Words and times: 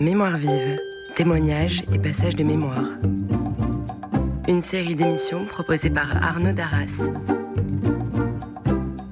Mémoire 0.00 0.38
vive, 0.38 0.80
témoignages 1.14 1.84
et 1.92 1.98
passages 1.98 2.34
de 2.34 2.42
mémoire. 2.42 2.88
Une 4.48 4.62
série 4.62 4.94
d'émissions 4.94 5.44
proposée 5.44 5.90
par 5.90 6.24
Arnaud 6.24 6.52
Darras. 6.52 7.06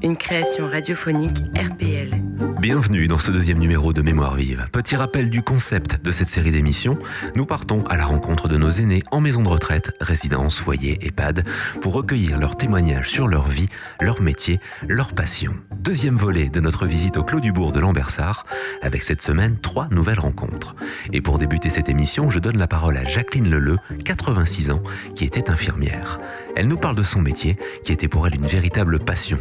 Une 0.02 0.16
création 0.16 0.66
radiophonique 0.66 1.40
RPL. 1.54 2.17
Bienvenue 2.60 3.06
dans 3.06 3.20
ce 3.20 3.30
deuxième 3.30 3.58
numéro 3.58 3.92
de 3.92 4.02
Mémoire 4.02 4.34
vive. 4.34 4.66
Petit 4.72 4.96
rappel 4.96 5.30
du 5.30 5.42
concept 5.42 6.02
de 6.02 6.10
cette 6.10 6.28
série 6.28 6.50
d'émissions. 6.50 6.98
Nous 7.36 7.46
partons 7.46 7.84
à 7.86 7.96
la 7.96 8.04
rencontre 8.04 8.48
de 8.48 8.56
nos 8.56 8.68
aînés 8.68 9.04
en 9.12 9.20
maison 9.20 9.44
de 9.44 9.48
retraite, 9.48 9.94
résidence, 10.00 10.58
foyer, 10.58 10.98
EHPAD, 11.06 11.44
pour 11.80 11.92
recueillir 11.92 12.36
leurs 12.36 12.56
témoignages 12.56 13.10
sur 13.10 13.28
leur 13.28 13.46
vie, 13.46 13.68
leur 14.00 14.20
métier, 14.20 14.58
leur 14.88 15.12
passion. 15.12 15.54
Deuxième 15.78 16.16
volet 16.16 16.48
de 16.48 16.58
notre 16.58 16.86
visite 16.86 17.16
au 17.16 17.22
Clos 17.22 17.38
du 17.38 17.52
Bourg 17.52 17.70
de 17.70 17.78
Lambersart, 17.78 18.44
avec 18.82 19.04
cette 19.04 19.22
semaine 19.22 19.56
trois 19.56 19.86
nouvelles 19.92 20.18
rencontres. 20.18 20.74
Et 21.12 21.20
pour 21.20 21.38
débuter 21.38 21.70
cette 21.70 21.88
émission, 21.88 22.28
je 22.28 22.40
donne 22.40 22.58
la 22.58 22.66
parole 22.66 22.96
à 22.96 23.04
Jacqueline 23.04 23.48
Leleu, 23.48 23.78
86 24.04 24.72
ans, 24.72 24.82
qui 25.14 25.24
était 25.24 25.48
infirmière. 25.48 26.18
Elle 26.56 26.66
nous 26.66 26.78
parle 26.78 26.96
de 26.96 27.04
son 27.04 27.20
métier, 27.20 27.56
qui 27.84 27.92
était 27.92 28.08
pour 28.08 28.26
elle 28.26 28.34
une 28.34 28.46
véritable 28.46 28.98
passion, 28.98 29.38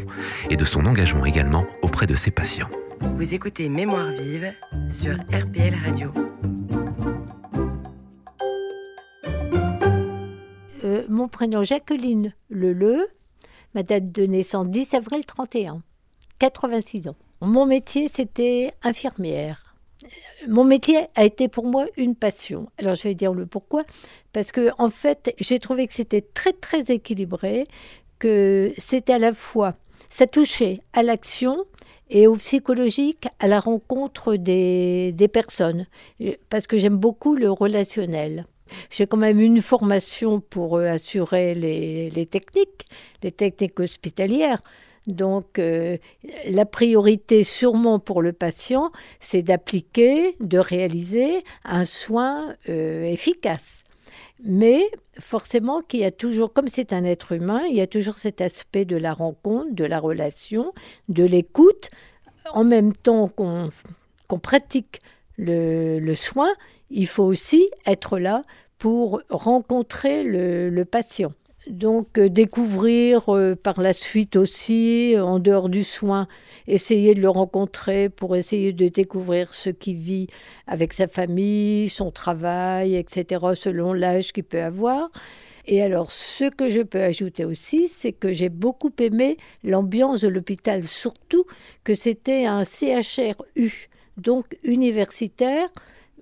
et 0.52 0.56
de 0.56 0.66
son 0.66 0.86
engagement 0.86 1.26
également 1.26 1.66
auprès 1.82 2.06
de 2.06 2.16
ses 2.16 2.30
patients. 2.30 2.70
Vous 3.00 3.34
écoutez 3.34 3.70
Mémoire 3.70 4.10
vive 4.12 4.54
sur 4.90 5.16
RPL 5.16 5.74
Radio. 5.86 6.12
Euh, 10.84 11.04
mon 11.10 11.28
prénom 11.28 11.64
Jacqueline 11.64 12.34
Leleu, 12.50 13.08
ma 13.74 13.84
date 13.84 14.12
de 14.12 14.26
naissance 14.26 14.68
10 14.68 14.94
avril 14.96 15.26
31, 15.26 15.82
86 16.40 17.10
ans. 17.10 17.16
Mon 17.42 17.66
métier 17.66 18.10
c'était 18.14 18.74
infirmière. 18.84 19.76
Mon 20.48 20.64
métier 20.64 21.08
a 21.16 21.26
été 21.26 21.48
pour 21.48 21.66
moi 21.66 21.86
une 21.98 22.16
passion. 22.16 22.70
Alors 22.78 22.96
je 22.96 23.04
vais 23.04 23.16
dire 23.16 23.34
le 23.34 23.46
pourquoi. 23.46 23.84
Parce 24.34 24.52
que 24.52 24.72
en 24.78 24.90
fait 24.90 25.34
j'ai 25.40 25.60
trouvé 25.60 25.88
que 25.88 25.94
c'était 25.94 26.22
très 26.22 26.54
très 26.54 26.82
équilibré, 26.84 27.68
que 28.20 28.74
c'était 28.78 29.14
à 29.14 29.20
la 29.20 29.34
fois, 29.34 29.76
ça 30.10 30.28
touchait 30.28 30.82
à 30.94 31.04
l'action, 31.04 31.66
et 32.10 32.28
au 32.28 32.36
psychologique, 32.36 33.28
à 33.40 33.48
la 33.48 33.60
rencontre 33.60 34.36
des, 34.36 35.12
des 35.14 35.28
personnes, 35.28 35.88
parce 36.50 36.68
que 36.68 36.78
j'aime 36.78 36.98
beaucoup 36.98 37.36
le 37.36 37.52
relationnel. 37.52 38.46
J'ai 38.90 39.08
quand 39.08 39.18
même 39.18 39.40
une 39.40 39.62
formation 39.62 40.40
pour 40.40 40.78
euh, 40.78 40.88
assurer 40.88 41.56
les, 41.56 42.10
les 42.10 42.26
techniques, 42.26 42.86
les 43.24 43.32
techniques 43.32 43.80
hospitalières. 43.80 44.62
Donc, 45.08 45.58
euh, 45.58 45.98
la 46.50 46.66
priorité 46.66 47.44
sûrement 47.44 47.98
pour 48.00 48.22
le 48.22 48.34
patient, 48.34 48.92
c'est 49.22 49.42
d'appliquer, 49.42 50.36
de 50.42 50.60
réaliser 50.60 51.44
un 51.64 51.86
soin 51.86 52.56
euh, 52.68 53.06
efficace. 53.06 53.84
Mais 54.44 54.82
forcément 55.20 55.82
qu'il 55.82 56.02
y 56.02 56.06
a 56.06 56.12
toujours, 56.12 56.54
comme 56.54 56.68
c'est 56.68 56.94
un 56.94 57.04
être 57.04 57.32
humain, 57.32 57.64
il 57.70 57.76
y 57.76 57.82
a 57.82 57.88
toujours 57.88 58.16
cet 58.16 58.42
aspect 58.42 58.86
de 58.86 58.96
la 58.96 59.14
rencontre, 59.14 59.74
de 59.74 59.86
la 59.86 60.00
relation, 60.00 60.74
de 61.10 61.24
l'écoute. 61.24 61.90
En 62.52 62.64
même 62.64 62.94
temps 62.94 63.28
qu'on 63.28 64.40
pratique 64.40 65.02
le, 65.38 66.14
soin, 66.16 66.50
il 66.90 67.08
faut 67.08 67.24
aussi 67.24 67.70
être 67.86 68.20
là 68.20 68.44
pour 68.78 69.22
rencontrer 69.30 70.24
le 70.24 70.84
patient. 70.86 71.34
Donc 71.70 72.18
euh, 72.18 72.30
découvrir 72.30 73.34
euh, 73.36 73.56
par 73.56 73.82
la 73.82 73.94
suite 73.94 74.36
aussi, 74.36 75.16
en 75.20 75.40
dehors 75.40 75.68
du 75.70 75.84
soin, 75.84 76.28
essayer 76.68 77.14
de 77.14 77.22
le 77.22 77.30
rencontrer 77.30 78.10
pour 78.10 78.36
essayer 78.36 78.72
de 78.72 78.88
découvrir 78.88 79.54
ce 79.54 79.70
qu'il 79.70 79.98
vit 79.98 80.28
avec 80.66 80.94
sa 80.94 81.08
famille, 81.08 81.90
son 81.90 82.12
travail, 82.12 82.96
etc., 82.96 83.46
selon 83.56 83.94
l'âge 83.94 84.32
qu'il 84.32 84.46
peut 84.46 84.62
avoir. 84.62 85.10
Et 85.66 85.82
alors, 85.82 86.12
ce 86.12 86.46
que 86.46 86.70
je 86.70 86.82
peux 86.82 87.02
ajouter 87.02 87.44
aussi, 87.44 87.90
c'est 87.90 88.14
que 88.14 88.32
j'ai 88.32 88.50
beaucoup 88.50 88.92
aimé 89.00 89.36
l'ambiance 89.66 90.22
de 90.22 90.30
l'hôpital, 90.30 90.84
surtout 90.84 91.46
que 91.84 91.94
c'était 91.94 92.46
un 92.46 92.64
CHRU, 92.64 93.90
donc 94.16 94.58
universitaire, 94.64 95.68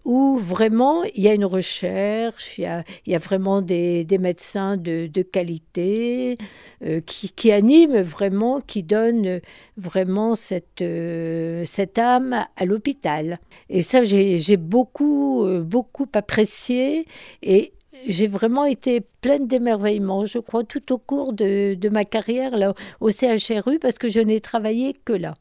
où 0.06 0.38
vraiment 0.38 1.04
il 1.16 1.24
y 1.24 1.28
a 1.28 1.34
une 1.34 1.46
recherche, 1.46 2.58
il 2.60 2.62
y 2.62 2.66
a, 2.68 2.84
il 3.06 3.12
y 3.12 3.16
a 3.16 3.18
vraiment 3.18 3.62
des, 3.62 4.06
médecins 4.20 4.78
de, 4.78 5.22
qualité 5.24 6.38
euh, 6.84 7.02
qui, 7.02 7.30
qui, 7.32 7.52
animent 7.52 8.02
vraiment, 8.02 8.62
qui 8.62 8.84
donnent 8.84 9.42
vraiment 9.78 10.36
cette, 10.36 10.82
euh, 10.82 11.64
cette 11.66 11.98
âme 11.98 12.46
à 12.56 12.66
l'hôpital. 12.66 13.40
Et 13.70 13.82
ça, 13.82 14.04
j'ai 14.04 14.58
beaucoup, 14.58 15.44
euh, 15.44 15.62
beaucoup 15.62 16.08
apprécié 16.14 17.08
et 17.42 17.74
j'ai 18.08 18.28
vraiment 18.28 18.66
été 18.66 19.02
pleine 19.22 19.48
d'émerveillement, 19.48 20.26
je 20.28 20.38
crois, 20.38 20.64
tout 20.64 20.94
au 20.94 21.00
cours 21.00 21.34
de, 21.34 21.74
de 21.74 21.90
ma 21.90 22.06
carrière 22.06 22.56
là, 22.58 22.76
au 23.00 23.10
CHRU, 23.10 23.80
parce 23.80 23.98
que 23.98 24.08
je 24.08 24.20
n'ai 24.20 24.40
travaillé 24.40 24.94
que 25.06 25.14
là. 25.14 25.34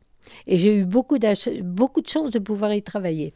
Et 0.47 0.57
j'ai 0.57 0.79
eu 0.79 0.85
beaucoup, 0.85 1.19
beaucoup 1.63 2.01
de 2.01 2.09
chance 2.09 2.31
de 2.31 2.39
pouvoir 2.39 2.73
y 2.73 2.83
travailler. 2.83 3.35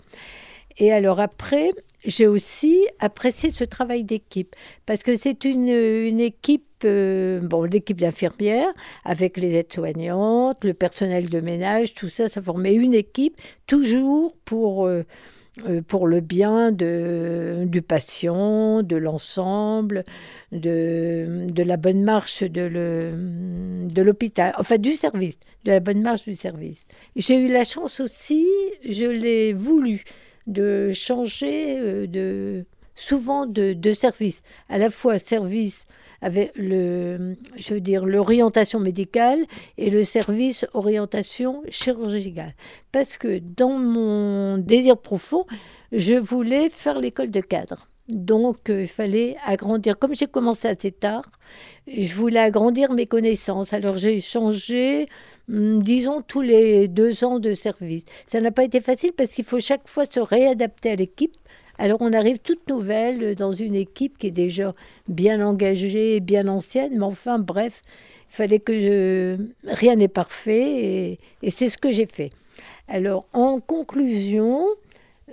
Et 0.79 0.93
alors 0.93 1.21
après, 1.21 1.71
j'ai 2.05 2.27
aussi 2.27 2.87
apprécié 3.01 3.51
ce 3.51 3.65
travail 3.65 4.05
d'équipe 4.05 4.55
parce 4.87 5.03
que 5.03 5.17
c'est 5.17 5.45
une, 5.45 5.69
une, 5.69 6.21
équipe, 6.21 6.85
euh, 6.85 7.41
bon, 7.41 7.65
l'équipe 7.65 8.01
d'infirmières 8.01 8.73
avec 9.05 9.37
les 9.37 9.55
aides-soignantes, 9.55 10.65
le 10.65 10.75
personnel 10.75 11.29
de 11.29 11.41
ménage, 11.41 11.95
tout 11.95 12.09
ça, 12.09 12.29
ça 12.29 12.41
formait 12.41 12.75
une 12.75 12.95
équipe 12.95 13.37
toujours 13.67 14.37
pour, 14.45 14.87
euh, 14.87 15.03
euh, 15.69 15.83
pour 15.83 16.07
le 16.07 16.21
bien 16.21 16.71
de, 16.71 17.65
du 17.67 17.83
patient, 17.83 18.85
de 18.85 18.95
l'ensemble, 18.95 20.05
de, 20.53 21.47
de 21.51 21.63
la 21.65 21.77
bonne 21.77 22.05
marche 22.05 22.45
de 22.45 24.01
l'hôpital, 24.01 24.55
enfin 24.57 24.79
du 24.79 24.93
service, 24.93 25.39
de 25.65 25.73
la 25.73 25.81
bonne 25.81 26.03
marche 26.03 26.23
du 26.23 26.37
service. 26.37 26.87
J'ai 27.17 27.41
eu 27.41 27.49
la 27.49 27.65
chance 27.65 27.99
aussi, 27.99 28.47
je 28.89 29.07
l'ai 29.07 29.53
voulu 29.53 30.05
de 30.49 30.91
changer 30.93 31.79
euh, 31.79 32.07
de, 32.07 32.65
souvent 32.95 33.47
de, 33.47 33.93
service, 33.93 34.43
à 34.69 34.79
la 34.79 34.91
fois 34.91 35.19
service 35.19 35.87
avec 36.21 36.51
le, 36.57 37.37
je 37.57 37.75
veux 37.75 37.81
dire, 37.81 38.05
l'orientation 38.05 38.81
médicale 38.81 39.39
et 39.77 39.89
le 39.89 40.03
service 40.03 40.67
orientation 40.75 41.63
chirurgicale. 41.71 42.55
Parce 42.91 43.17
que 43.17 43.39
dans 43.39 43.79
mon 43.79 44.59
désir 44.59 44.99
profond, 44.99 45.47
je 45.93 46.15
voulais 46.15 46.71
faire 46.71 46.99
l'école 46.99 47.31
de 47.31 47.41
cadre. 47.41 47.89
Donc, 48.09 48.71
euh, 48.71 48.83
il 48.83 48.89
fallait 48.89 49.37
agrandir. 49.45 49.99
Comme 49.99 50.15
j'ai 50.15 50.27
commencé 50.27 50.69
assez 50.69 50.93
tard, 50.93 51.25
je 51.87 52.15
voulais 52.15 52.41
agrandir 52.41 52.93
mes 52.93 53.07
connaissances. 53.07 53.73
Alors, 53.73 53.99
j'ai 53.99 54.21
changé 54.21 55.09
Hum, 55.51 55.83
disons, 55.83 56.21
tous 56.21 56.43
les 56.43 56.89
deux 56.89 57.25
ans 57.25 57.39
de 57.39 57.55
service. 57.55 58.05
Ça 58.27 58.41
n'a 58.41 58.51
pas 58.51 58.65
été 58.65 58.81
facile 58.81 59.13
parce 59.17 59.31
qu'il 59.31 59.45
faut 59.45 59.61
chaque 59.61 59.89
fois 59.89 60.05
se 60.05 60.21
réadapter 60.21 60.91
à 60.91 60.97
l'équipe. 60.97 61.35
Alors 61.79 61.99
on 62.03 62.13
arrive 62.13 62.39
toute 62.41 62.69
nouvelle 62.69 63.35
dans 63.37 63.53
une 63.53 63.77
équipe 63.77 64.19
qui 64.19 64.27
est 64.27 64.33
déjà 64.33 64.75
bien 65.07 65.45
engagée, 65.47 66.21
bien 66.21 66.49
ancienne, 66.49 66.99
mais 66.99 67.05
enfin 67.05 67.39
bref, 67.39 67.83
il 68.31 68.35
fallait 68.35 68.59
que 68.59 68.77
je... 68.77 69.37
Rien 69.65 69.97
n'est 69.97 70.09
parfait 70.09 70.85
et, 70.85 71.19
et 71.43 71.51
c'est 71.51 71.69
ce 71.69 71.79
que 71.79 71.93
j'ai 71.93 72.07
fait. 72.07 72.31
Alors 72.89 73.27
en 73.33 73.61
conclusion, 73.61 74.67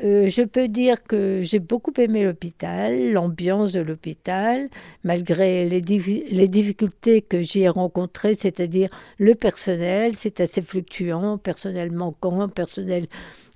euh, 0.03 0.27
je 0.29 0.41
peux 0.41 0.67
dire 0.67 1.03
que 1.03 1.41
j'ai 1.41 1.59
beaucoup 1.59 1.93
aimé 1.97 2.23
l'hôpital, 2.23 3.13
l'ambiance 3.13 3.71
de 3.71 3.79
l'hôpital, 3.79 4.69
malgré 5.03 5.69
les, 5.69 5.81
difficultés 5.81 7.21
que 7.21 7.41
j'y 7.41 7.61
ai 7.61 7.69
rencontrées, 7.69 8.35
c'est-à-dire 8.35 8.89
le 9.19 9.35
personnel, 9.35 10.15
c'est 10.17 10.41
assez 10.41 10.61
fluctuant, 10.61 11.37
personnel 11.37 11.91
manquant, 11.91 12.49
personnel 12.49 13.07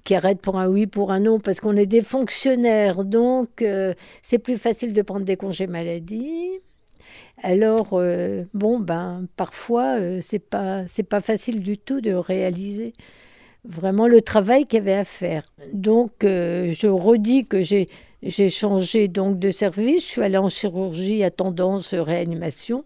qui 0.06 0.16
arrête 0.16 0.40
pour 0.40 0.58
un 0.58 0.68
oui, 0.70 0.88
pour 0.88 1.12
un 1.12 1.20
non, 1.20 1.40
parce 1.40 1.60
qu'on 1.60 1.76
est 1.76 1.86
des 1.86 2.02
fonctionnaires, 2.02 3.04
donc 3.04 3.62
euh, 3.62 3.94
c'est 4.22 4.40
plus 4.40 4.58
facile 4.58 4.94
de 4.94 5.02
prendre 5.02 5.26
des 5.26 5.36
congés 5.36 5.68
maladie. 5.68 6.52
Alors, 7.44 7.90
euh, 7.94 8.46
bon, 8.54 8.80
ben, 8.80 9.28
parfois, 9.36 9.98
c'est 10.22 10.40
pas, 10.40 10.88
c'est 10.88 11.04
pas 11.04 11.22
facile 11.22 11.62
du 11.64 11.78
tout 11.78 12.00
de 12.00 12.14
réaliser 12.14 12.94
vraiment 13.66 14.08
le 14.08 14.22
travail 14.22 14.66
qu'il 14.66 14.78
y 14.78 14.82
avait 14.82 14.94
à 14.94 15.06
faire. 15.06 15.44
Donc, 15.74 16.24
euh, 16.24 16.72
je 16.72 16.88
redis 16.88 17.46
que 17.46 17.62
j'ai, 17.62 17.88
changé 18.50 19.08
donc 19.08 19.40
de 19.40 19.52
service. 19.52 20.04
Je 20.04 20.08
suis 20.08 20.22
allée 20.22 20.38
en 20.38 20.50
chirurgie 20.50 21.24
à 21.24 21.32
tendance 21.32 21.94
réanimation. 21.94 22.84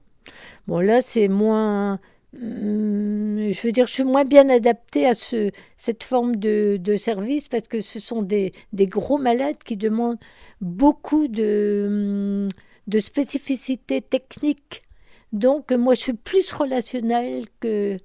Bon, 0.68 0.80
là, 0.80 1.02
c'est 1.02 1.28
moins. 1.28 2.00
Hum, 2.36 3.52
je 3.52 3.62
veux 3.62 3.72
dire, 3.72 3.86
je 3.88 3.94
suis 3.94 4.04
moins 4.04 4.26
bien 4.26 4.50
adaptée 4.50 5.06
à 5.06 5.14
ce, 5.14 5.52
cette 5.78 6.04
forme 6.04 6.36
de, 6.36 6.80
service 6.98 7.48
parce 7.48 7.68
que 7.68 7.80
ce 7.80 8.00
sont 8.00 8.24
des, 8.24 8.54
gros 8.74 9.20
malades 9.20 9.58
qui 9.64 9.78
demandent 9.78 10.18
beaucoup 10.62 11.28
de, 11.28 12.46
hum, 12.46 12.48
de 12.88 13.00
spécificité 13.00 14.02
technique. 14.02 14.82
Donc, 15.32 15.72
moi, 15.72 15.94
je 15.96 16.02
suis 16.02 16.14
plus 16.14 16.52
relationnelle 16.54 17.46
que 17.60 18.00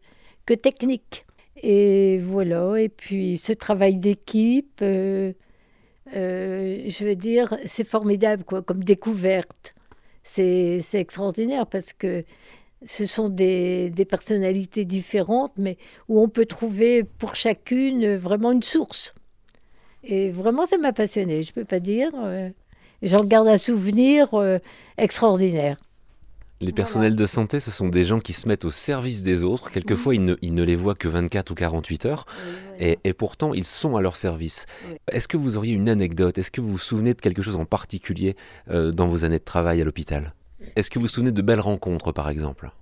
technique. 0.62 1.26
Et 1.62 2.18
voilà, 2.18 2.80
et 2.80 2.88
puis 2.88 3.36
ce 3.36 3.52
travail 3.52 3.96
d'équipe, 3.96 4.80
euh, 4.82 5.32
euh, 6.14 6.84
je 6.88 7.04
veux 7.04 7.16
dire, 7.16 7.56
c'est 7.66 7.86
formidable 7.86 8.44
quoi, 8.44 8.62
comme 8.62 8.84
découverte. 8.84 9.74
C'est 10.22 10.80
extraordinaire 10.94 11.66
parce 11.66 11.92
que 11.92 12.24
ce 12.84 13.06
sont 13.06 13.28
des, 13.28 13.90
des, 13.90 14.04
personnalités 14.04 14.84
différentes, 14.84 15.52
mais 15.56 15.78
où 16.08 16.20
on 16.20 16.28
peut 16.28 16.46
trouver 16.46 17.02
pour 17.02 17.34
chacune 17.34 18.14
vraiment 18.16 18.52
une 18.52 18.62
source. 18.62 19.14
Et 20.04 20.30
vraiment, 20.30 20.66
ça 20.66 20.78
m'a 20.78 20.92
passionné, 20.92 21.42
je 21.42 21.50
ne 21.50 21.54
peux 21.54 21.64
pas 21.64 21.80
dire. 21.80 22.10
Euh, 22.16 22.50
j'en 23.02 23.24
garde 23.24 23.48
un 23.48 23.58
souvenir 23.58 24.28
extraordinaire. 24.96 25.78
Les 26.60 26.72
personnels 26.72 27.14
de 27.14 27.26
santé, 27.26 27.60
ce 27.60 27.70
sont 27.70 27.88
des 27.88 28.04
gens 28.04 28.18
qui 28.18 28.32
se 28.32 28.48
mettent 28.48 28.64
au 28.64 28.70
service 28.70 29.22
des 29.22 29.44
autres. 29.44 29.70
Quelquefois, 29.70 30.16
ils, 30.16 30.24
ne, 30.24 30.34
ils, 30.42 30.54
ne, 30.54 30.64
les 30.64 30.74
voient 30.74 30.96
que 30.96 31.06
24 31.06 31.52
ou 31.52 31.54
48 31.54 32.06
heures. 32.06 32.26
et, 32.80 32.98
et, 33.04 33.12
pourtant, 33.12 33.54
ils 33.54 33.64
sont 33.64 33.96
à 33.96 34.00
leur 34.00 34.16
service. 34.16 34.66
Est-ce 35.12 35.28
que 35.28 35.36
vous 35.36 35.56
auriez 35.56 35.74
une 35.74 35.88
anecdote? 35.88 36.36
Est-ce 36.36 36.50
que 36.50 36.60
vous 36.60 36.72
vous 36.72 36.78
souvenez 36.78 37.14
de 37.14 37.20
quelque 37.20 37.42
chose 37.42 37.54
en 37.54 37.64
particulier 37.64 38.34
euh, 38.70 38.90
dans 38.90 39.06
vos 39.06 39.24
années 39.24 39.38
de 39.38 39.44
travail 39.44 39.80
à 39.80 39.84
l'hôpital? 39.84 40.34
Est-ce 40.74 40.90
que 40.90 40.98
vous 40.98 41.04
vous 41.04 41.12
souvenez 41.12 41.30
de 41.30 41.42
belles 41.42 41.60
rencontres, 41.60 42.10
par 42.10 42.28
exemple? 42.28 42.72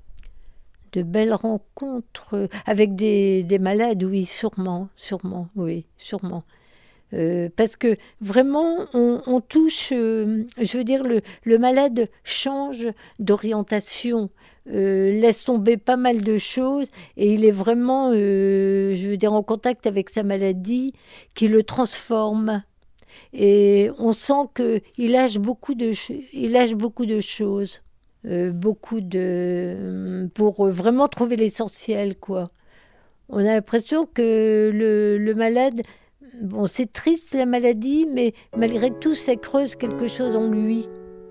De 0.92 1.02
belles 1.02 1.34
rencontres 1.34 2.48
avec 2.64 2.94
des, 2.94 3.42
des 3.42 3.58
malades, 3.58 4.02
oui, 4.04 4.24
sûrement, 4.24 4.88
sûrement, 4.96 5.48
oui, 5.54 5.84
sûrement. 5.98 6.44
Euh, 7.16 7.48
parce 7.56 7.76
que 7.76 7.96
vraiment, 8.20 8.86
on, 8.92 9.40
touche, 9.40 9.90
euh, 9.92 10.44
je 10.60 10.76
veux 10.76 10.84
dire, 10.84 11.02
le, 11.02 11.58
malade 11.58 12.08
change 12.24 12.88
d'orientation, 13.18 14.28
euh, 14.68 15.12
laisse 15.12 15.44
tomber 15.44 15.76
pas 15.78 15.96
mal 15.96 16.22
de 16.22 16.36
choses, 16.36 16.88
et 17.16 17.32
il 17.32 17.44
est 17.44 17.52
vraiment, 17.52 18.12
je 18.12 19.08
veux 19.08 19.16
dire, 19.16 19.32
en 19.32 19.42
contact 19.42 19.86
avec 19.86 20.10
sa 20.10 20.22
maladie 20.22 20.92
qui 21.34 21.48
le 21.48 21.62
transforme. 21.62 22.62
Et 23.32 23.90
on 23.98 24.12
sent 24.12 24.50
qu'il 24.54 25.12
lâche 25.12 25.38
beaucoup 25.38 25.74
de, 25.74 25.92
il 26.34 26.52
lâche 26.52 26.74
beaucoup 26.74 27.06
de 27.06 27.20
choses, 27.20 27.80
beaucoup 28.24 29.00
de, 29.00 30.28
pour 30.34 30.66
vraiment 30.66 31.08
trouver 31.08 31.36
l'essentiel, 31.36 32.18
quoi. 32.18 32.50
On 33.28 33.38
a 33.38 33.54
l'impression 33.54 34.06
que 34.06 34.70
le 34.72 35.34
malade 35.34 35.82
Bon, 36.42 36.66
c'est 36.66 36.92
triste 36.92 37.34
la 37.34 37.46
maladie, 37.46 38.06
mais 38.12 38.32
malgré 38.56 38.90
tout, 38.90 39.14
ça 39.14 39.36
creuse 39.36 39.74
quelque 39.74 40.06
chose 40.06 40.36
en 40.36 40.48
lui. 40.48 40.86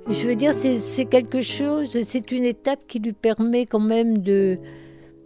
Je 0.10 0.28
veux 0.28 0.36
dire, 0.36 0.54
c'est 0.54 1.06
quelque 1.06 1.42
chose, 1.42 2.02
c'est 2.04 2.32
une 2.32 2.46
étape 2.46 2.80
qui 2.88 3.00
lui 3.00 3.14
permet 3.14 3.66
quand 3.66 3.80
même 3.80 4.18
de, 4.18 4.58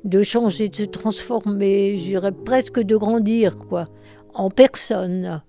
de 0.03 0.23
changer, 0.23 0.69
de 0.69 0.75
se 0.75 0.83
transformer, 0.83 1.97
je 1.97 2.03
dirais 2.03 2.31
presque 2.31 2.79
de 2.79 2.95
grandir, 2.95 3.57
quoi, 3.57 3.85
en 4.33 4.49
personne. 4.49 5.41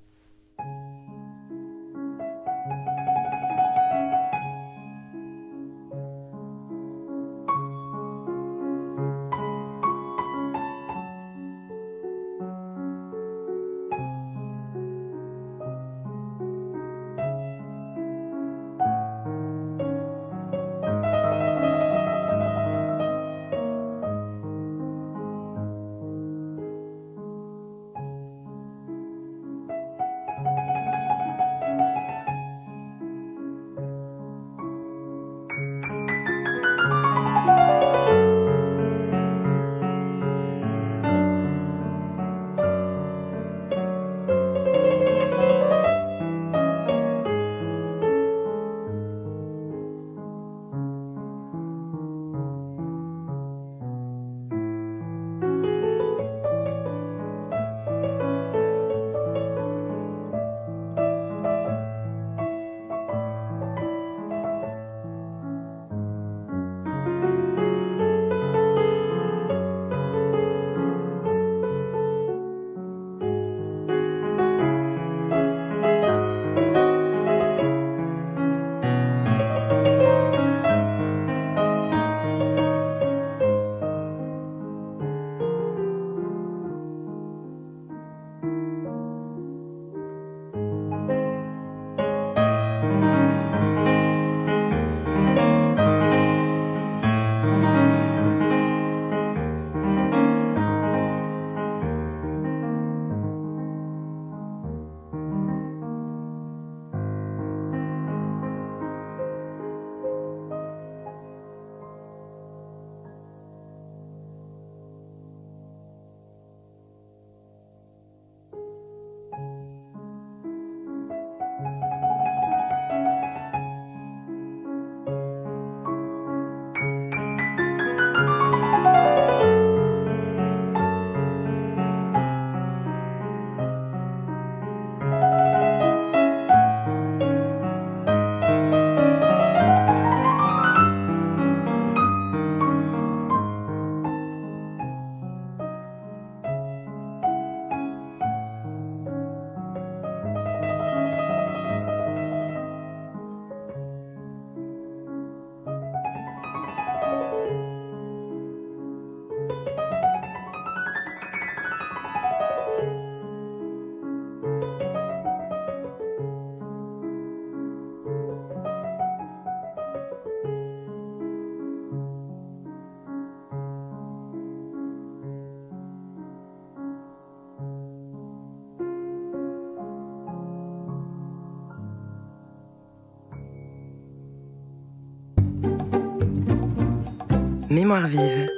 Mémoire 187.71 188.09
vive, 188.09 188.51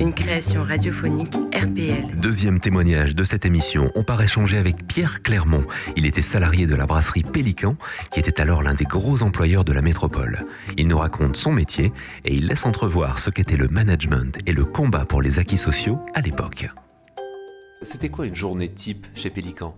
une 0.00 0.12
création 0.12 0.62
radiophonique 0.62 1.32
RPL. 1.54 2.16
Deuxième 2.20 2.58
témoignage 2.58 3.14
de 3.14 3.22
cette 3.22 3.46
émission, 3.46 3.92
on 3.94 4.02
part 4.02 4.20
échanger 4.20 4.58
avec 4.58 4.84
Pierre 4.88 5.22
Clermont. 5.22 5.64
Il 5.96 6.06
était 6.06 6.22
salarié 6.22 6.66
de 6.66 6.74
la 6.74 6.84
brasserie 6.84 7.22
Pélican, 7.22 7.76
qui 8.10 8.18
était 8.18 8.40
alors 8.40 8.64
l'un 8.64 8.74
des 8.74 8.84
gros 8.84 9.22
employeurs 9.22 9.64
de 9.64 9.72
la 9.72 9.80
métropole. 9.80 10.44
Il 10.76 10.88
nous 10.88 10.98
raconte 10.98 11.36
son 11.36 11.52
métier 11.52 11.92
et 12.24 12.34
il 12.34 12.48
laisse 12.48 12.66
entrevoir 12.66 13.20
ce 13.20 13.30
qu'était 13.30 13.56
le 13.56 13.68
management 13.68 14.36
et 14.44 14.52
le 14.52 14.64
combat 14.64 15.04
pour 15.04 15.22
les 15.22 15.38
acquis 15.38 15.56
sociaux 15.56 16.00
à 16.14 16.20
l'époque. 16.20 16.68
C'était 17.82 18.08
quoi 18.08 18.26
une 18.26 18.34
journée 18.34 18.72
type 18.72 19.06
chez 19.14 19.30
Pélican? 19.30 19.76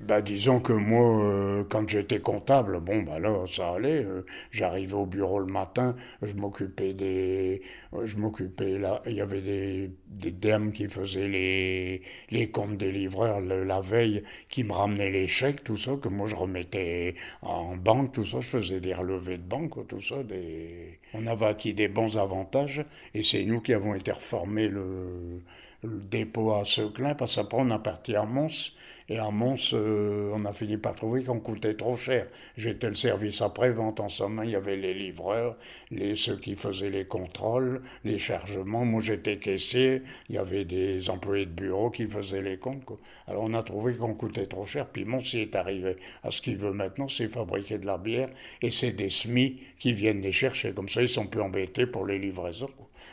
Bah, 0.00 0.20
disons 0.20 0.60
que 0.60 0.72
moi, 0.72 1.24
euh, 1.24 1.64
quand 1.68 1.88
j'étais 1.88 2.20
comptable, 2.20 2.80
bon, 2.80 3.02
bah 3.02 3.18
là, 3.18 3.44
ça 3.46 3.74
allait. 3.74 4.04
Euh, 4.04 4.22
j'arrivais 4.50 4.94
au 4.94 5.06
bureau 5.06 5.38
le 5.38 5.46
matin, 5.46 5.94
je 6.20 6.34
m'occupais 6.34 6.92
des. 6.92 7.62
Euh, 7.94 8.06
je 8.06 8.16
m'occupais 8.16 8.76
là. 8.78 9.00
Il 9.06 9.14
y 9.14 9.20
avait 9.20 9.40
des, 9.40 9.90
des 10.08 10.32
dames 10.32 10.72
qui 10.72 10.88
faisaient 10.88 11.28
les, 11.28 12.02
les 12.30 12.50
comptes 12.50 12.76
des 12.76 12.92
livreurs 12.92 13.40
la 13.40 13.80
veille, 13.80 14.22
qui 14.48 14.64
me 14.64 14.72
ramenaient 14.72 15.10
les 15.10 15.28
chèques, 15.28 15.64
tout 15.64 15.76
ça, 15.76 15.92
que 16.00 16.08
moi 16.08 16.26
je 16.26 16.34
remettais 16.34 17.14
en 17.42 17.76
banque, 17.76 18.12
tout 18.12 18.24
ça. 18.24 18.40
Je 18.40 18.48
faisais 18.48 18.80
des 18.80 18.94
relevés 18.94 19.38
de 19.38 19.42
banque, 19.42 19.86
tout 19.86 20.00
ça. 20.00 20.22
Des... 20.22 20.98
On 21.14 21.26
avait 21.26 21.46
acquis 21.46 21.72
des 21.74 21.88
bons 21.88 22.18
avantages 22.18 22.84
et 23.14 23.22
c'est 23.22 23.44
nous 23.44 23.60
qui 23.60 23.72
avons 23.72 23.94
été 23.94 24.10
reformés 24.12 24.68
le, 24.68 25.40
le 25.84 26.00
dépôt 26.00 26.52
à 26.52 26.64
Seclin, 26.64 27.14
parce 27.14 27.36
qu'après 27.36 27.58
on 27.60 27.70
a 27.70 27.78
parti 27.78 28.14
à 28.16 28.24
Mons, 28.24 28.72
et 29.08 29.18
à 29.18 29.30
Mons, 29.30 29.74
euh, 29.74 30.32
on 30.34 30.44
a 30.46 30.52
fini 30.52 30.78
par 30.78 30.94
trouver 30.94 31.24
qu'on 31.24 31.40
coûtait 31.40 31.74
trop 31.74 31.96
cher. 31.96 32.26
J'étais 32.56 32.88
le 32.88 32.94
service 32.94 33.42
après-vente, 33.42 34.00
en 34.00 34.08
somme, 34.08 34.40
il 34.44 34.50
y 34.50 34.56
avait 34.56 34.76
les 34.76 34.94
livreurs, 34.94 35.56
les, 35.90 36.16
ceux 36.16 36.36
qui 36.36 36.56
faisaient 36.56 36.90
les 36.90 37.04
contrôles, 37.04 37.82
les 38.04 38.18
chargements, 38.18 38.84
moi 38.84 39.02
j'étais 39.02 39.38
caissier, 39.38 40.02
il 40.30 40.36
y 40.36 40.38
avait 40.38 40.64
des 40.64 41.10
employés 41.10 41.46
de 41.46 41.50
bureau 41.50 41.90
qui 41.90 42.06
faisaient 42.06 42.42
les 42.42 42.58
comptes. 42.58 42.84
Alors 43.26 43.42
on 43.44 43.54
a 43.54 43.62
trouvé 43.62 43.94
qu'on 43.94 44.14
coûtait 44.14 44.46
trop 44.46 44.64
cher, 44.64 44.86
puis 44.88 45.04
Mons 45.04 45.34
y 45.34 45.40
est 45.40 45.54
arrivé 45.54 45.96
à 46.22 46.30
ce 46.30 46.40
qu'il 46.40 46.56
veut 46.56 46.72
maintenant, 46.72 47.08
c'est 47.08 47.28
fabriquer 47.28 47.78
de 47.78 47.86
la 47.86 47.98
bière, 47.98 48.30
et 48.62 48.70
c'est 48.70 48.92
des 48.92 49.10
SMI 49.10 49.60
qui 49.78 49.92
viennent 49.92 50.22
les 50.22 50.32
chercher, 50.32 50.72
comme 50.72 50.88
ça 50.88 51.02
ils 51.02 51.08
sont 51.08 51.26
plus 51.26 51.42
embêtés 51.42 51.86
pour 51.86 52.06
les 52.06 52.18
livraisons. 52.18 52.70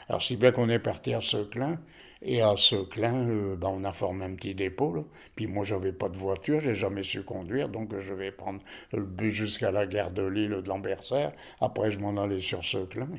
Alors 0.09 0.21
si 0.21 0.35
bien 0.35 0.51
qu'on 0.51 0.69
est 0.69 0.79
parti 0.79 1.13
à 1.13 1.21
Seclin, 1.21 1.79
et 2.23 2.41
à 2.41 2.55
Seclin, 2.55 3.27
euh, 3.27 3.55
ben, 3.55 3.69
on 3.69 3.83
a 3.83 3.93
formé 3.93 4.25
un 4.25 4.35
petit 4.35 4.53
dépôt. 4.53 5.07
Puis 5.35 5.47
moi, 5.47 5.65
j'avais 5.65 5.91
pas 5.91 6.09
de 6.09 6.17
voiture, 6.17 6.61
j'ai 6.61 6.75
jamais 6.75 7.03
su 7.03 7.23
conduire, 7.23 7.69
donc 7.69 7.97
je 7.99 8.13
vais 8.13 8.31
prendre 8.31 8.61
le 8.93 9.03
bus 9.03 9.33
jusqu'à 9.33 9.71
la 9.71 9.85
gare 9.87 10.11
de 10.11 10.23
Lille 10.23 10.61
de 10.63 10.67
Lambertserre. 10.67 11.31
Après, 11.59 11.91
je 11.91 11.99
m'en 11.99 12.21
allais 12.21 12.39
sur 12.39 12.63
Seclin. 12.63 13.09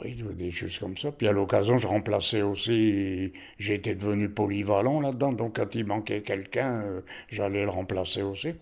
Oui, 0.00 0.16
des 0.34 0.50
choses 0.50 0.78
comme 0.78 0.96
ça. 0.96 1.12
Puis 1.12 1.28
à 1.28 1.32
l'occasion, 1.32 1.78
je 1.78 1.86
remplaçais 1.86 2.42
aussi, 2.42 3.32
j'étais 3.58 3.94
devenu 3.94 4.28
polyvalent 4.30 5.00
là-dedans, 5.00 5.32
donc 5.32 5.56
quand 5.56 5.74
il 5.74 5.84
manquait 5.86 6.22
quelqu'un, 6.22 6.82
euh, 6.82 7.00
j'allais 7.28 7.62
le 7.64 7.70
remplacer 7.70 8.22
aussi. 8.22 8.54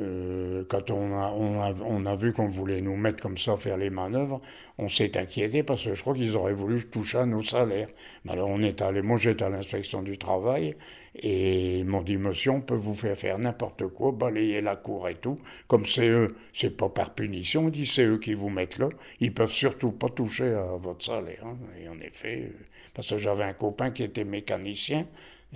Euh, 0.00 0.64
quand 0.68 0.90
on 0.90 1.14
a, 1.14 1.30
on, 1.30 2.06
a, 2.06 2.16
vu 2.16 2.32
qu'on 2.32 2.48
voulait 2.48 2.80
nous 2.80 2.96
mettre 2.96 3.22
comme 3.22 3.38
ça, 3.38 3.56
faire 3.56 3.76
les 3.76 3.90
manœuvres, 3.90 4.40
on 4.78 4.88
s'est 4.88 5.16
inquiété 5.16 5.62
parce 5.62 5.84
que 5.84 5.94
je 5.94 6.00
crois 6.00 6.14
qu'ils 6.14 6.36
auraient 6.36 6.52
voulu 6.52 6.84
toucher 6.86 7.18
à 7.18 7.26
nos 7.26 7.42
salaires. 7.42 7.88
Mais 8.24 8.32
alors 8.32 8.48
on 8.48 8.62
est 8.62 8.82
allé, 8.82 9.02
moi 9.02 9.16
j'étais 9.16 9.44
à 9.44 9.48
l'inspection 9.48 10.02
du 10.02 10.18
travail 10.18 10.76
et 11.14 11.78
ils 11.78 11.84
m'ont 11.84 12.02
dit 12.02 12.18
monsieur, 12.18 12.52
on 12.52 12.60
peut 12.60 12.74
vous 12.74 12.94
faire 12.94 13.16
faire 13.16 13.38
n'importe 13.38 13.86
quoi, 13.88 14.12
balayer 14.12 14.60
la 14.60 14.76
cour 14.76 15.08
et 15.08 15.14
tout. 15.14 15.38
Comme 15.66 15.86
c'est 15.86 16.08
eux, 16.08 16.36
c'est 16.52 16.76
pas 16.76 16.88
par 16.88 17.14
punition, 17.14 17.66
on 17.66 17.68
dit 17.68 17.86
c'est 17.86 18.04
eux 18.04 18.18
qui 18.18 18.34
vous 18.34 18.50
mettent 18.50 18.78
là. 18.78 18.88
Ils 19.20 19.32
peuvent 19.32 19.52
surtout 19.52 19.92
pas 19.92 20.08
toucher 20.08 20.52
à 20.52 20.76
votre 20.76 21.04
salaire. 21.04 21.44
Hein. 21.44 21.56
Et 21.80 21.88
en 21.88 21.98
effet, 22.00 22.52
parce 22.94 23.10
que 23.10 23.18
j'avais 23.18 23.44
un 23.44 23.54
copain 23.54 23.90
qui 23.90 24.02
était 24.02 24.24
mécanicien, 24.24 25.06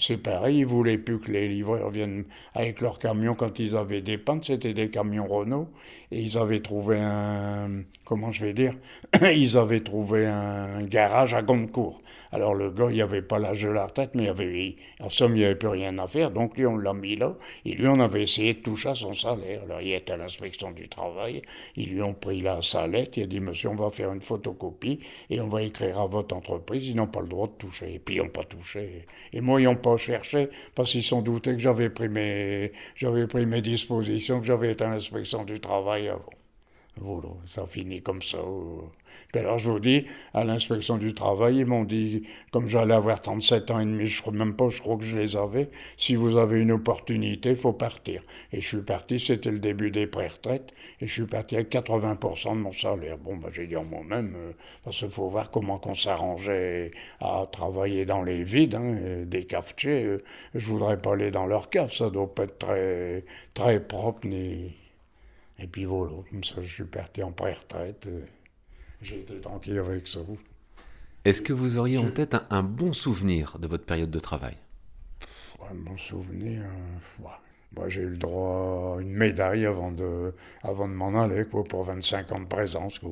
c'est 0.00 0.16
pareil, 0.16 0.58
ils 0.58 0.66
voulaient 0.66 0.98
plus 0.98 1.20
que 1.20 1.30
les 1.30 1.48
livreurs 1.48 1.90
viennent 1.90 2.24
avec 2.54 2.80
leurs 2.80 2.98
camions 2.98 3.34
quand 3.34 3.58
ils 3.58 3.76
avaient 3.76 4.00
des 4.00 4.18
pannes, 4.18 4.42
c'était 4.42 4.72
des 4.72 4.88
camions 4.88 5.26
Renault, 5.26 5.68
et 6.10 6.20
ils 6.20 6.38
avaient 6.38 6.60
trouvé 6.60 6.98
un, 6.98 7.82
comment 8.04 8.32
je 8.32 8.46
vais 8.46 8.52
dire, 8.54 8.74
ils 9.22 9.58
avaient 9.58 9.80
trouvé 9.80 10.26
un 10.26 10.82
garage 10.84 11.34
à 11.34 11.42
Goncourt. 11.42 12.00
Alors 12.32 12.54
le 12.54 12.70
gars, 12.70 12.86
il 12.88 12.94
n'y 12.94 13.02
avait 13.02 13.22
pas 13.22 13.38
l'âge 13.38 13.62
de 13.62 13.68
la 13.68 13.86
retraite, 13.86 14.12
mais 14.14 14.24
il 14.24 14.28
avait, 14.28 14.76
en 15.00 15.10
somme, 15.10 15.36
il 15.36 15.40
n'y 15.40 15.44
avait 15.44 15.54
plus 15.54 15.68
rien 15.68 15.96
à 15.98 16.06
faire, 16.06 16.30
donc 16.30 16.56
lui, 16.56 16.66
on 16.66 16.76
l'a 16.76 16.94
mis 16.94 17.16
là, 17.16 17.36
et 17.64 17.72
lui, 17.72 17.86
on 17.86 18.00
avait 18.00 18.22
essayé 18.22 18.54
de 18.54 18.60
toucher 18.60 18.90
à 18.90 18.94
son 18.94 19.14
salaire. 19.14 19.62
Alors 19.64 19.82
il 19.82 19.92
était 19.92 20.12
à 20.12 20.16
l'inspection 20.16 20.70
du 20.72 20.88
travail, 20.88 21.42
ils 21.76 21.90
lui 21.90 22.02
ont 22.02 22.14
pris 22.14 22.40
la 22.40 22.62
salette, 22.62 23.18
il 23.18 23.24
a 23.24 23.26
dit, 23.26 23.40
monsieur, 23.40 23.68
on 23.68 23.76
va 23.76 23.90
faire 23.90 24.12
une 24.12 24.22
photocopie, 24.22 25.00
et 25.28 25.40
on 25.40 25.48
va 25.48 25.62
écrire 25.62 26.00
à 26.00 26.06
votre 26.06 26.34
entreprise, 26.34 26.88
ils 26.88 26.96
n'ont 26.96 27.06
pas 27.06 27.20
le 27.20 27.28
droit 27.28 27.48
de 27.48 27.52
toucher, 27.52 27.94
et 27.94 27.98
puis 27.98 28.16
ils 28.16 28.22
n'ont 28.22 28.28
pas 28.28 28.44
touché. 28.44 29.06
Et 29.32 29.40
moi, 29.40 29.60
ils 29.60 29.64
n'ont 29.64 29.76
pas 29.76 29.89
cherché, 29.98 30.50
parce 30.74 30.92
qu'ils 30.92 31.02
sont 31.02 31.22
doutés 31.22 31.54
que 31.54 31.60
j'avais 31.60 31.90
pris 31.90 32.08
mes, 32.08 32.72
j'avais 32.96 33.26
pris 33.26 33.46
mes 33.46 33.62
dispositions, 33.62 34.40
que 34.40 34.46
j'avais 34.46 34.72
été 34.72 34.84
à 34.84 34.90
l'inspection 34.90 35.44
du 35.44 35.60
travail 35.60 36.08
avant. 36.08 36.39
Voilà, 36.96 37.28
ça 37.46 37.66
finit 37.66 38.02
comme 38.02 38.20
ça. 38.20 38.38
Puis 39.32 39.40
alors, 39.40 39.58
je 39.58 39.70
vous 39.70 39.80
dis, 39.80 40.04
à 40.34 40.44
l'inspection 40.44 40.98
du 40.98 41.14
travail, 41.14 41.58
ils 41.58 41.66
m'ont 41.66 41.84
dit, 41.84 42.24
comme 42.50 42.68
j'allais 42.68 42.94
avoir 42.94 43.20
37 43.20 43.70
ans 43.70 43.80
et 43.80 43.86
demi, 43.86 44.06
je 44.06 44.20
crois 44.20 44.34
même 44.34 44.54
pas, 44.54 44.68
je 44.68 44.80
crois 44.80 44.96
que 44.96 45.04
je 45.04 45.16
les 45.16 45.36
avais, 45.36 45.70
si 45.96 46.14
vous 46.16 46.36
avez 46.36 46.60
une 46.60 46.72
opportunité, 46.72 47.50
il 47.50 47.56
faut 47.56 47.72
partir. 47.72 48.22
Et 48.52 48.60
je 48.60 48.66
suis 48.66 48.82
parti, 48.82 49.18
c'était 49.18 49.50
le 49.50 49.60
début 49.60 49.90
des 49.90 50.06
pré-retraites, 50.06 50.72
et 51.00 51.06
je 51.06 51.12
suis 51.12 51.26
parti 51.26 51.54
avec 51.54 51.70
80% 51.70 52.50
de 52.50 52.60
mon 52.60 52.72
salaire. 52.72 53.16
Bon, 53.18 53.36
ben, 53.36 53.48
j'ai 53.52 53.66
dit 53.66 53.76
en 53.76 53.84
moi-même, 53.84 54.34
euh, 54.36 54.52
parce 54.84 54.98
qu'il 54.98 55.08
faut 55.08 55.28
voir 55.28 55.50
comment 55.50 55.78
qu'on 55.78 55.94
s'arrangeait 55.94 56.90
à 57.20 57.46
travailler 57.50 58.04
dans 58.04 58.22
les 58.22 58.42
vides, 58.44 58.74
hein, 58.74 59.22
des 59.24 59.44
cafetiers. 59.46 60.04
Euh, 60.04 60.18
je 60.54 60.66
voudrais 60.66 61.00
pas 61.00 61.12
aller 61.12 61.30
dans 61.30 61.46
leur 61.46 61.70
cave, 61.70 61.92
ça 61.92 62.10
doit 62.10 62.34
pas 62.34 62.44
être 62.44 62.58
très, 62.58 63.24
très 63.54 63.80
propre 63.80 64.26
ni 64.26 64.79
et 65.60 65.66
puis 65.66 65.84
voilà, 65.84 66.12
comme 66.30 66.42
ça, 66.42 66.62
je 66.62 66.68
suis 66.68 66.84
parti 66.84 67.22
en 67.22 67.32
pré-retraite. 67.32 68.06
Euh, 68.06 68.24
j'ai 69.02 69.20
été 69.20 69.40
tranquille 69.40 69.78
avec 69.78 70.06
ça. 70.06 70.20
Est-ce 71.24 71.42
que 71.42 71.52
vous 71.52 71.76
auriez 71.76 71.98
en 71.98 72.10
tête 72.10 72.34
un, 72.48 72.62
bon 72.62 72.92
souvenir 72.92 73.58
de 73.58 73.66
votre 73.66 73.84
période 73.84 74.10
de 74.10 74.18
travail? 74.18 74.56
Un 75.70 75.74
bon 75.74 75.98
souvenir 75.98 76.62
euh, 76.62 77.28
Moi, 77.76 77.88
j'ai 77.88 78.00
eu 78.00 78.08
le 78.08 78.16
droit 78.16 78.96
à 78.98 79.02
une 79.02 79.12
médaille 79.12 79.66
avant 79.66 79.92
de, 79.92 80.34
avant 80.62 80.88
de 80.88 80.94
m'en 80.94 81.20
aller, 81.20 81.44
quoi, 81.44 81.62
pour 81.62 81.84
25 81.84 82.32
ans 82.32 82.40
de 82.40 82.46
présence. 82.46 82.98
Quoi. 82.98 83.10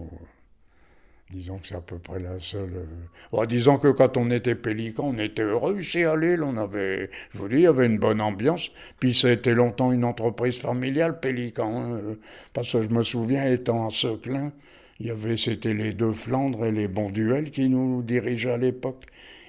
Disons 1.30 1.58
que 1.58 1.68
c'est 1.68 1.74
à 1.74 1.82
peu 1.82 1.98
près 1.98 2.20
la 2.20 2.40
seule. 2.40 2.86
Euh, 3.34 3.46
disons 3.46 3.76
que 3.76 3.88
quand 3.88 4.16
on 4.16 4.30
était 4.30 4.54
pélican, 4.54 5.12
on 5.14 5.18
était 5.18 5.42
heureux 5.42 5.78
ici 5.78 6.02
à 6.04 6.16
Lille. 6.16 6.42
On 6.42 6.56
avait, 6.56 7.10
je 7.32 7.38
vous 7.38 7.48
dis, 7.48 7.56
il 7.56 7.60
y 7.62 7.66
avait 7.66 7.84
une 7.84 7.98
bonne 7.98 8.22
ambiance. 8.22 8.70
Puis 8.98 9.12
ça 9.12 9.28
a 9.28 9.32
été 9.32 9.52
longtemps 9.52 9.92
une 9.92 10.04
entreprise 10.04 10.58
familiale, 10.58 11.20
pélican. 11.20 11.82
Hein, 11.82 11.92
euh, 11.96 12.14
parce 12.54 12.72
que 12.72 12.82
je 12.82 12.88
me 12.88 13.02
souviens, 13.02 13.44
étant 13.44 13.86
à 13.86 13.90
Seclin, 13.90 14.52
il 15.00 15.06
y 15.08 15.10
avait, 15.10 15.36
c'était 15.36 15.74
les 15.74 15.92
deux 15.92 16.12
Flandres 16.12 16.64
et 16.64 16.72
les 16.72 16.88
Bonduels 16.88 17.50
qui 17.50 17.68
nous 17.68 18.02
dirigeaient 18.02 18.52
à 18.52 18.58
l'époque. 18.58 19.04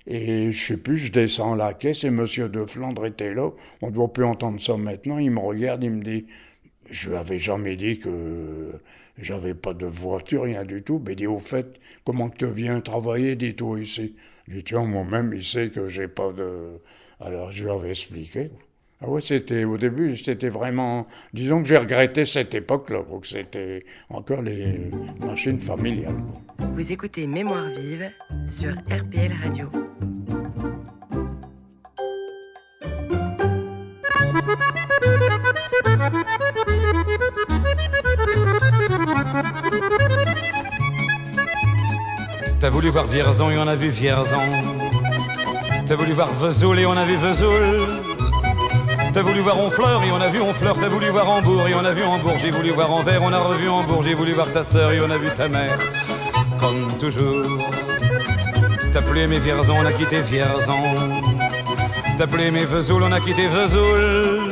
Et 0.06 0.52
je 0.52 0.66
sais 0.66 0.78
plus, 0.78 0.98
je 0.98 1.12
descends 1.14 1.56
la 1.56 1.74
caisse 1.74 2.04
et 2.04 2.10
Monsieur 2.10 2.50
de 2.50 2.66
Flandre 2.66 3.06
était 3.06 3.34
là. 3.34 3.52
On 3.82 3.88
ne 3.88 3.92
doit 3.92 4.12
plus 4.12 4.26
entendre 4.26 4.60
ça 4.60 4.76
maintenant. 4.76 5.18
Il 5.18 5.32
me 5.32 5.40
regarde, 5.40 5.84
il 5.84 5.92
me 5.92 6.04
dit, 6.04 6.26
je 6.90 7.10
lui 7.10 7.16
avais 7.16 7.40
jamais 7.40 7.76
dit 7.76 8.00
que 8.00 8.72
j'avais 9.22 9.54
pas 9.54 9.74
de 9.74 9.86
voiture, 9.86 10.44
rien 10.44 10.64
du 10.64 10.84
tout. 10.84 11.02
Mais 11.06 11.14
il 11.14 11.18
dit, 11.18 11.28
au 11.28 11.40
fait, 11.40 11.80
comment 12.06 12.30
tu 12.30 12.48
viens 12.48 12.82
travailler, 12.82 13.36
dis-toi 13.36 13.82
ici. 13.82 14.16
Dis, 14.48 14.64
tiens, 14.64 14.84
moi-même, 14.84 15.34
il 15.34 15.44
sait 15.44 15.70
que 15.70 15.88
j'ai 15.88 16.08
pas 16.08 16.32
de... 16.32 16.80
Alors, 17.20 17.52
je 17.52 17.64
lui 17.64 17.72
avais 17.72 17.90
expliqué. 17.90 18.50
Ah 19.02 19.10
ouais, 19.10 19.22
c'était, 19.22 19.64
au 19.64 19.78
début, 19.78 20.18
c'était 20.18 20.50
vraiment... 20.50 21.08
Disons 21.34 21.62
que 21.62 21.70
j'ai 21.70 21.78
regretté 21.78 22.26
cette 22.26 22.54
époque-là, 22.54 23.04
que 23.22 23.28
c'était 23.28 23.86
encore 24.10 24.42
les 24.42 24.92
machines 25.20 25.60
familiales. 25.60 26.18
Vous 26.74 26.92
écoutez 26.92 27.26
Mémoire 27.26 27.70
vive 27.70 28.10
sur 28.46 28.74
RPL 28.90 29.32
Radio. 29.42 29.70
T'as 42.70 42.76
voulu 42.76 42.90
voir 42.90 43.08
Vierzon 43.08 43.50
et 43.50 43.58
on 43.58 43.68
a 43.68 43.76
vu 43.76 43.90
Vierzon. 43.90 44.38
T'as 45.88 45.96
voulu 45.96 46.14
voir 46.14 46.32
Vesoul 46.34 46.78
et 46.78 46.86
on 46.86 46.92
a 46.92 47.04
vu 47.04 47.16
Vesoul. 47.16 47.88
T'as 49.12 49.24
voulu 49.24 49.40
voir 49.40 49.60
Honfleur 49.60 50.04
et 50.04 50.12
on 50.12 50.22
a 50.22 50.30
vu 50.30 50.40
Honfleur. 50.40 50.78
T'as 50.80 50.88
voulu 50.88 51.08
voir 51.08 51.28
Hambourg 51.32 51.68
et 51.68 51.74
on 51.74 51.84
a 51.84 51.92
vu 51.94 52.04
Hambourg. 52.04 52.36
J'ai 52.38 52.52
voulu 52.52 52.70
voir 52.70 52.92
Anvers, 52.92 53.24
on 53.24 53.34
a 53.34 53.40
revu 53.40 53.68
Hambourg. 53.68 54.04
J'ai 54.04 54.14
voulu 54.14 54.34
voir 54.34 54.52
ta 54.52 54.62
sœur 54.62 54.92
et 54.92 55.02
on 55.02 55.10
a 55.10 55.18
vu 55.18 55.32
ta 55.36 55.50
mère. 55.50 55.80
Comme 56.60 56.96
toujours. 57.00 57.58
T'as 58.94 59.02
plus 59.02 59.22
aimé 59.22 59.40
Vierzon, 59.40 59.74
on 59.82 59.86
a 59.88 59.92
quitté 59.92 60.22
Vierzon. 60.22 60.84
T'as 62.20 62.28
plus 62.28 62.44
aimé 62.44 62.66
Vesoul, 62.66 63.02
on 63.02 63.12
a 63.12 63.20
quitté 63.20 63.48
Vesoul. 63.48 64.49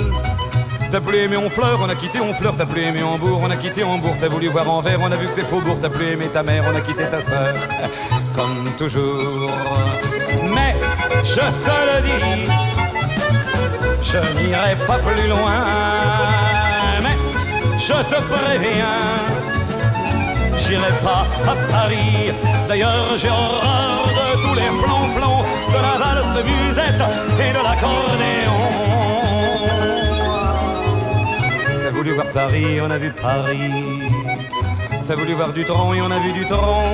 T'as 0.90 1.02
plus 1.02 1.18
aimé 1.18 1.36
Honfleur, 1.36 1.80
on 1.82 1.90
a 1.90 1.96
quitté 1.96 2.22
Honfleur, 2.22 2.56
t'as 2.56 2.66
plus 2.66 2.82
aimé 2.84 3.04
Hambourg, 3.04 3.42
on 3.44 3.52
a 3.52 3.58
quitté 3.58 3.84
Hambourg, 3.84 4.16
t'as 4.20 4.30
voulu 4.30 4.48
voir 4.48 4.70
Anvers, 4.70 5.00
on 5.02 5.12
a 5.12 5.18
vu 5.18 5.28
que 5.28 5.34
c'est 5.34 5.46
Faubourg, 5.46 5.78
t'as 5.82 5.90
plus 5.90 6.08
aimé 6.08 6.28
ta 6.32 6.44
mère, 6.44 6.64
on 6.72 6.76
a 6.76 6.80
quitté 6.82 7.04
ta 7.10 7.22
sœur, 7.22 7.54
comme 8.36 8.72
toujours. 8.78 9.52
Mais 10.56 10.76
je 11.24 11.36
te 11.36 11.78
le 11.90 12.02
dis, 12.08 12.46
je 14.02 14.18
n'irai 14.40 14.76
pas 14.88 14.98
plus 15.00 15.28
loin, 15.28 15.66
mais 17.04 17.18
je 17.78 17.94
te 17.94 18.22
préviens, 18.32 19.18
j'irai 20.58 20.94
pas 21.04 21.26
à 21.52 21.56
Paris. 21.72 22.32
D'ailleurs, 22.70 23.18
j'ai 23.18 23.30
horreur 23.30 24.08
de 24.08 24.42
tous 24.42 24.56
les 24.56 24.72
flonflons, 24.82 25.44
de 25.70 25.76
la 25.76 25.98
valse 26.04 26.46
musette 26.46 27.04
et 27.40 27.52
de 27.52 27.62
l'accordéon. 27.64 28.97
Voir 32.04 32.28
Paris, 32.34 32.80
on 32.82 32.90
a 32.90 32.98
vu 32.98 33.12
Paris. 33.12 33.72
T'as 35.08 35.16
voulu 35.16 35.34
voir 35.34 35.54
du 35.54 35.64
tronc 35.66 35.94
et 35.94 36.02
on 36.02 36.12
a 36.12 36.20
vu 36.20 36.32
du 36.34 36.46
tronc. 36.46 36.94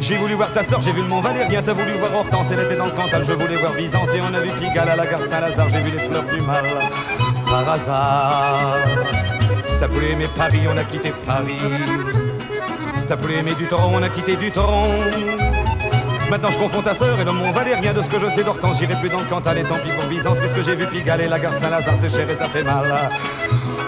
J'ai 0.00 0.16
voulu 0.16 0.34
voir 0.34 0.52
ta 0.52 0.62
soeur, 0.62 0.80
j'ai 0.80 0.92
vu 0.92 1.02
le 1.02 1.08
Mont 1.08 1.20
Valérien, 1.20 1.60
t'as 1.62 1.72
voulu 1.72 1.92
voir 1.98 2.14
Hortense, 2.14 2.46
elle 2.52 2.60
était 2.60 2.76
dans 2.76 2.86
le 2.86 2.92
Cantal, 2.92 3.24
je 3.26 3.32
voulais 3.32 3.56
voir 3.56 3.72
Byzance 3.72 4.14
et 4.14 4.20
on 4.20 4.32
a 4.32 4.40
vu 4.40 4.50
Pigalle 4.60 4.88
à 4.88 4.96
la 4.96 5.06
gare 5.06 5.22
Saint-Lazare, 5.22 5.68
j'ai 5.70 5.82
vu 5.82 5.90
les 5.90 5.98
fleurs 5.98 6.24
du 6.24 6.40
mal 6.40 6.64
par 7.46 7.68
hasard. 7.68 8.76
T'as 9.80 9.86
voulu 9.88 10.06
aimer 10.12 10.28
Paris, 10.34 10.60
on 10.72 10.76
a 10.76 10.84
quitté 10.84 11.12
Paris. 11.26 11.58
T'as 13.08 13.16
voulu 13.16 13.34
aimer 13.34 13.54
du 13.54 13.66
tronc, 13.66 13.90
on 13.92 14.02
a 14.02 14.08
quitté 14.08 14.36
du 14.36 14.50
tronc. 14.50 14.88
Maintenant 16.30 16.50
je 16.50 16.58
confonds 16.58 16.82
ta 16.82 16.94
sœur 16.94 17.18
et 17.20 17.24
le 17.24 17.32
Mont 17.32 17.52
Valérien 17.52 17.92
de 17.92 18.02
ce 18.02 18.08
que 18.08 18.18
je 18.18 18.26
sais 18.26 18.44
d'Hortense, 18.44 18.78
j'irai 18.78 18.94
plus 19.00 19.08
dans 19.08 19.20
le 19.20 19.26
Cantal 19.26 19.58
et 19.58 19.64
tant 19.64 19.76
pis 19.76 19.90
pour 19.90 20.08
Byzance, 20.08 20.38
puisque 20.38 20.62
j'ai 20.64 20.76
vu 20.76 20.86
Pigalle 20.86 21.22
et 21.22 21.28
la 21.28 21.38
gare 21.38 21.54
Saint-Lazare, 21.54 21.94
c'est 22.00 22.10
cher 22.10 22.30
et 22.30 22.34
ça 22.34 22.48
fait 22.48 22.62
mal 22.62 23.10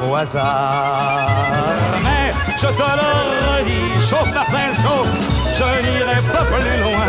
au 0.02 0.14
hasard. 0.14 1.28
Mais 2.04 2.32
je 2.56 2.66
te 2.66 2.88
le 3.00 3.10
redis, 3.48 4.08
chauffe 4.08 4.32
Marcel, 4.34 4.72
chauffe 4.82 5.30
je 5.58 5.68
n'irai 5.86 6.20
pas 6.32 6.44
plus 6.52 6.76
loin. 6.84 7.06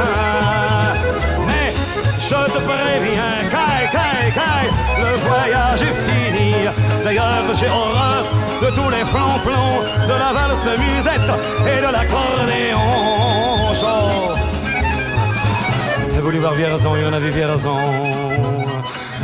Mais 1.48 1.74
je 2.20 2.40
te 2.54 2.60
préviens, 2.70 3.38
caille, 3.50 3.90
caille, 3.92 4.32
caille, 4.40 4.72
le 5.06 5.12
voyage 5.28 5.82
est 5.90 5.98
fini. 6.08 6.54
D'ailleurs, 7.04 7.46
j'ai 7.60 7.68
horreur 7.68 8.24
de 8.62 8.68
tous 8.78 8.90
les 8.90 9.06
flancs 9.12 9.40
de 10.08 10.16
la 10.24 10.32
valse 10.38 10.70
musette 10.86 11.32
et 11.72 11.80
de 11.86 11.92
l'accordéon. 11.92 13.12
T'as 16.10 16.22
voulu 16.28 16.40
voir 16.40 16.54
Vierzon 16.54 16.96
et 16.96 17.04
on 17.10 17.14
a 17.14 17.20
vu 17.20 17.32
Vierzon. 17.32 17.80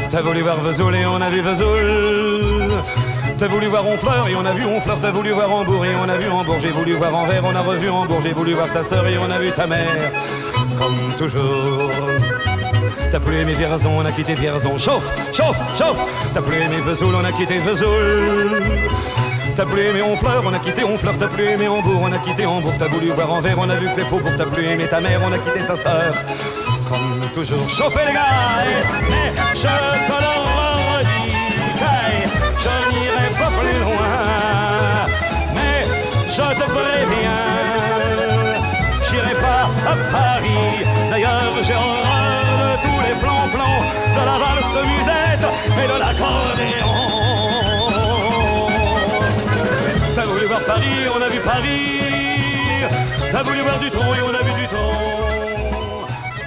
T'as 0.09 0.21
voulu 0.21 0.41
voir 0.41 0.59
Vesoul 0.61 0.95
et 0.95 1.05
on 1.05 1.21
a 1.21 1.29
vu 1.29 1.41
Vesoul. 1.41 2.71
T'as 3.37 3.47
voulu 3.47 3.67
voir 3.67 3.85
Honfleur 3.85 4.27
et 4.27 4.35
on 4.35 4.43
a 4.43 4.51
vu 4.51 4.65
Honfleur, 4.65 4.97
t'as 4.99 5.11
voulu 5.11 5.29
voir 5.29 5.53
Hambourg 5.53 5.85
et 5.85 5.95
on 6.03 6.09
a 6.09 6.17
vu 6.17 6.27
Hambourg, 6.27 6.57
j'ai 6.59 6.71
voulu 6.71 6.93
voir 6.93 7.13
Anvers, 7.13 7.43
on 7.45 7.55
a 7.55 7.61
revu 7.61 7.87
Hambourg, 7.87 8.19
j'ai 8.23 8.33
voulu 8.33 8.53
voir 8.53 8.71
ta 8.73 8.81
sœur 8.81 9.05
et 9.07 9.15
on 9.19 9.29
a 9.29 9.37
vu 9.37 9.51
ta 9.51 9.67
mère, 9.67 10.11
comme 10.75 11.13
toujours. 11.19 11.91
T'as 13.11 13.19
plus 13.19 13.39
aimé 13.39 13.53
Vierzon, 13.53 13.91
on 13.95 14.05
a 14.05 14.11
quitté 14.11 14.33
Vierzon, 14.33 14.79
chauffe, 14.79 15.13
chauffe, 15.33 15.59
chauffe. 15.77 15.99
T'as 16.33 16.41
plus 16.41 16.57
aimé 16.57 16.77
Vesoul, 16.83 17.13
on 17.13 17.23
a 17.23 17.31
quitté 17.31 17.59
Vesoul. 17.59 18.59
T'as 19.55 19.65
plus 19.65 19.81
aimé 19.81 20.01
Honfleur, 20.01 20.41
on 20.43 20.53
a 20.53 20.59
quitté 20.59 20.83
Honfleur, 20.83 21.15
t'as 21.19 21.27
plus 21.27 21.45
aimé 21.45 21.67
Hambourg, 21.67 22.01
on 22.01 22.11
a 22.11 22.17
quitté 22.17 22.47
Hambourg, 22.47 22.73
t'as 22.79 22.87
voulu 22.87 23.11
voir 23.11 23.31
Anvers, 23.31 23.59
on 23.59 23.69
a 23.69 23.75
vu 23.75 23.85
que 23.85 23.93
c'est 23.93 24.05
faux 24.05 24.17
pour 24.17 24.35
t'as 24.35 24.45
plus 24.45 24.65
aimé 24.65 24.87
ta 24.89 24.99
mère, 24.99 25.21
on 25.23 25.31
a 25.31 25.37
quitté 25.37 25.61
sa 25.61 25.75
sœur. 25.75 26.11
Comme 26.89 27.29
toujours, 27.35 27.69
chauffez 27.69 28.07
les 28.07 28.13
gars, 28.13 28.23
mais 29.09 29.33
je 29.53 29.61
te 29.61 30.36
et 45.83 45.87
de 45.87 45.99
l'accordéon. 45.99 46.95
T'as 50.15 50.25
voulu 50.25 50.45
voir 50.45 50.61
Paris, 50.65 51.07
on 51.15 51.21
a 51.21 51.29
vu 51.29 51.39
Paris. 51.39 52.01
T'as 53.31 53.43
voulu 53.43 53.59
voir 53.61 53.79
du 53.79 53.89
tronc 53.89 54.13
et 54.15 54.21
on 54.21 54.33
a 54.33 54.43
vu 54.43 54.61
du 54.61 54.67
tronc. 54.67 54.93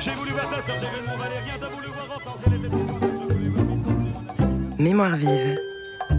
J'ai 0.00 0.12
voulu 0.12 0.30
voir 0.32 0.48
ta 0.50 0.56
soeur, 0.62 0.76
j'ai 0.80 0.86
vu 0.86 1.02
mon 1.06 1.16
Valérien, 1.16 1.54
t'as 1.60 1.68
voulu 1.68 1.88
voir 1.88 2.06
Hortense, 2.10 2.40
elle 2.46 2.54
était 2.54 2.70
Mémoire 4.82 5.16
vive 5.16 5.58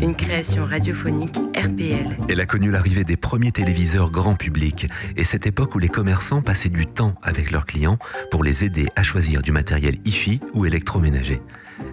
une 0.02 0.16
création 0.16 0.64
radiophonique 0.64 1.38
RPL. 1.56 2.18
Elle 2.28 2.40
a 2.40 2.46
connu 2.46 2.72
l'arrivée 2.72 3.04
des 3.04 3.18
premiers 3.18 3.52
téléviseurs 3.52 4.10
grand 4.10 4.36
public 4.36 4.90
et 5.16 5.24
cette 5.24 5.46
époque 5.46 5.76
où 5.76 5.80
les 5.80 5.90
commerçants 5.90 6.42
passaient 6.42 6.70
du 6.70 6.88
temps 6.88 7.14
avec 7.22 7.52
leurs 7.52 7.66
clients 7.66 7.98
pour 8.32 8.44
les 8.44 8.64
aider 8.64 8.88
à 8.96 9.04
choisir 9.04 9.42
du 9.44 9.52
matériel 9.52 9.98
IFI 10.06 10.40
ou 10.54 10.66
électroménager. 10.66 11.40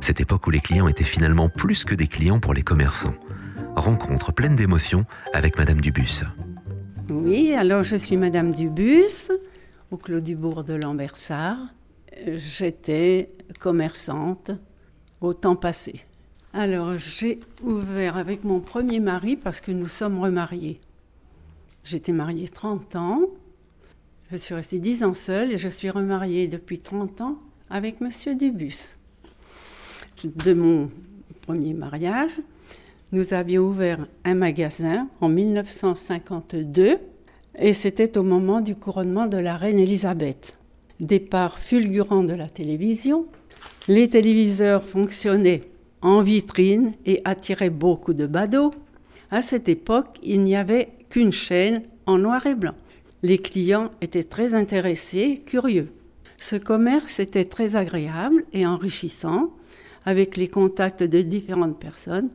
Cette 0.01 0.21
époque 0.21 0.47
où 0.47 0.51
les 0.51 0.61
clients 0.61 0.89
étaient 0.89 1.05
finalement 1.05 1.49
plus 1.49 1.85
que 1.85 1.95
des 1.95 2.07
clients 2.07 2.41
pour 2.41 2.55
les 2.55 2.63
commerçants. 2.63 3.15
Rencontre 3.77 4.33
pleine 4.33 4.57
d'émotions 4.57 5.05
avec 5.33 5.59
Madame 5.59 5.81
Dubus. 5.81 6.25
Oui, 7.11 7.53
alors 7.55 7.83
je 7.83 7.97
suis 7.97 8.17
Madame 8.17 8.53
Dubus 8.53 9.31
au 9.91 9.97
Clos 9.97 10.21
du 10.21 10.37
Bourg 10.37 10.65
de 10.65 10.75
Lambersart. 10.75 11.59
J'étais 12.27 13.29
commerçante 13.61 14.51
au 15.21 15.35
temps 15.35 15.57
passé. 15.57 16.05
Alors, 16.53 16.99
j'ai 16.99 17.39
ouvert 17.63 18.17
avec 18.17 18.45
mon 18.45 18.61
premier 18.61 19.01
mari 19.01 19.37
parce 19.37 19.61
que 19.61 19.71
nous 19.71 19.89
sommes 19.89 20.19
remariés. 20.19 20.81
J'étais 21.85 22.13
mariée 22.13 22.49
30 22.49 22.97
ans. 22.97 23.21
Je 24.31 24.37
suis 24.37 24.55
restée 24.55 24.79
10 24.79 25.05
ans 25.05 25.15
seule 25.15 25.53
et 25.53 25.59
je 25.59 25.69
suis 25.69 25.91
remariée 25.91 26.49
depuis 26.49 26.79
30 26.79 27.21
ans 27.21 27.39
avec 27.71 28.01
Monsieur 28.01 28.35
Dubus. 28.35 28.98
De 30.25 30.53
mon 30.53 30.91
premier 31.43 31.75
mariage, 31.75 32.33
nous 33.13 33.35
avions 33.35 33.63
ouvert 33.63 34.05
un 34.25 34.35
magasin 34.35 35.09
en 35.21 35.29
1952 35.29 36.97
et 37.57 37.73
c'était 37.73 38.19
au 38.19 38.25
moment 38.25 38.61
du 38.61 38.75
couronnement 38.75 39.29
de 39.29 39.37
la 39.37 39.57
reine 39.57 39.79
Élisabeth. 39.79 40.59
Départ 40.99 41.61
fulgurant 41.61 42.25
de 42.25 42.33
la 42.33 42.49
télévision, 42.49 43.27
les 43.87 44.09
téléviseurs 44.09 44.83
fonctionnaient 44.83 45.63
en 46.03 46.23
vitrine 46.23 46.95
et 47.07 47.21
attirait 47.25 47.71
beaucoup 47.71 48.13
de 48.13 48.27
badauds. 48.27 48.75
À 49.31 49.41
cette 49.41 49.69
époque, 49.69 50.19
il 50.25 50.43
n'y 50.43 50.57
avait 50.57 50.89
qu'une 51.11 51.33
chaîne 51.33 51.83
en 52.07 52.19
noir 52.19 52.45
et 52.47 52.57
blanc. 52.57 52.75
Les 53.23 53.39
clients 53.39 53.91
étaient 54.01 54.25
très 54.25 54.55
intéressés, 54.55 55.43
curieux. 55.47 55.89
Ce 56.41 56.57
commerce 56.57 57.21
était 57.21 57.45
très 57.45 57.77
agréable 57.77 58.45
et 58.53 58.67
enrichissant, 58.67 59.53
avec 60.09 60.39
les 60.39 60.49
contacts 60.49 61.03
de 61.03 61.21
différentes 61.21 61.79
personnes. 61.79 62.31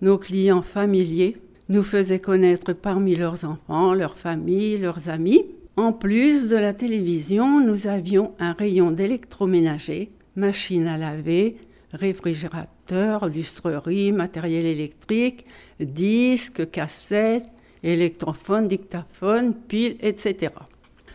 Nos 0.00 0.16
clients 0.16 0.62
familiers 0.62 1.36
nous 1.68 1.82
faisaient 1.82 2.20
connaître 2.20 2.72
parmi 2.72 3.16
leurs 3.16 3.44
enfants, 3.44 3.94
leurs 3.94 4.16
familles, 4.16 4.78
leurs 4.78 5.08
amis. 5.08 5.44
En 5.76 5.92
plus 5.92 6.48
de 6.48 6.54
la 6.54 6.72
télévision, 6.72 7.58
nous 7.66 7.88
avions 7.88 8.30
un 8.38 8.52
rayon 8.52 8.92
d'électroménager, 8.92 10.12
machines 10.36 10.86
à 10.86 10.98
laver, 10.98 11.56
réfrigérateur, 11.92 13.26
lustrerie, 13.26 14.12
matériel 14.12 14.64
électrique, 14.64 15.46
disques, 15.80 16.70
cassettes, 16.70 17.50
électrophone, 17.82 18.68
dictaphone, 18.68 19.52
piles, 19.52 19.96
etc. 20.00 20.52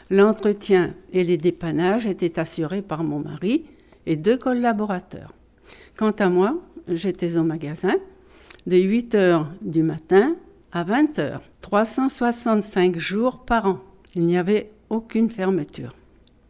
L'entretien 0.10 0.94
et 1.14 1.24
les 1.24 1.38
dépannages 1.38 2.06
étaient 2.06 2.38
assurés 2.38 2.82
par 2.82 3.06
mon 3.06 3.20
mari 3.20 3.64
et 4.06 4.18
deux 4.18 4.38
collaborateurs. 4.38 5.32
Quant 5.98 6.12
à 6.12 6.28
moi, 6.28 6.62
j'étais 6.90 7.38
au 7.38 7.44
magasin 7.44 7.96
de 8.68 8.76
8 8.76 9.16
heures 9.16 9.48
du 9.62 9.82
matin 9.82 10.36
à 10.74 10.84
20 10.84 11.20
heures, 11.20 11.42
365 11.62 12.98
jours 12.98 13.46
par 13.46 13.66
an. 13.66 13.80
Il 14.14 14.24
n'y 14.24 14.38
avait 14.38 14.72
aucune 14.90 15.30
fermeture. 15.30 15.96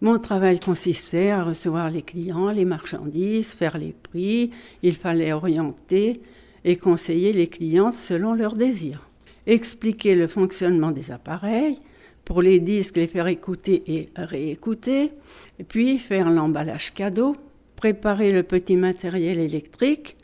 Mon 0.01 0.17
travail 0.17 0.59
consistait 0.59 1.29
à 1.29 1.43
recevoir 1.43 1.91
les 1.91 2.01
clients, 2.01 2.49
les 2.49 2.65
marchandises, 2.65 3.53
faire 3.53 3.77
les 3.77 3.93
prix. 3.93 4.49
Il 4.81 4.95
fallait 4.95 5.31
orienter 5.31 6.21
et 6.63 6.77
conseiller 6.77 7.31
les 7.31 7.47
clients 7.47 7.91
selon 7.91 8.33
leurs 8.33 8.55
désirs. 8.55 9.07
Expliquer 9.45 10.15
le 10.15 10.25
fonctionnement 10.25 10.89
des 10.89 11.11
appareils, 11.11 11.77
pour 12.23 12.41
les 12.41 12.59
disques 12.59 12.97
les 12.97 13.05
faire 13.05 13.27
écouter 13.27 13.83
et 13.85 14.09
réécouter, 14.15 15.11
puis 15.67 15.99
faire 15.99 16.31
l'emballage 16.31 16.95
cadeau, 16.95 17.35
préparer 17.75 18.31
le 18.31 18.43
petit 18.43 18.75
matériel 18.75 19.39
électrique. 19.39 20.17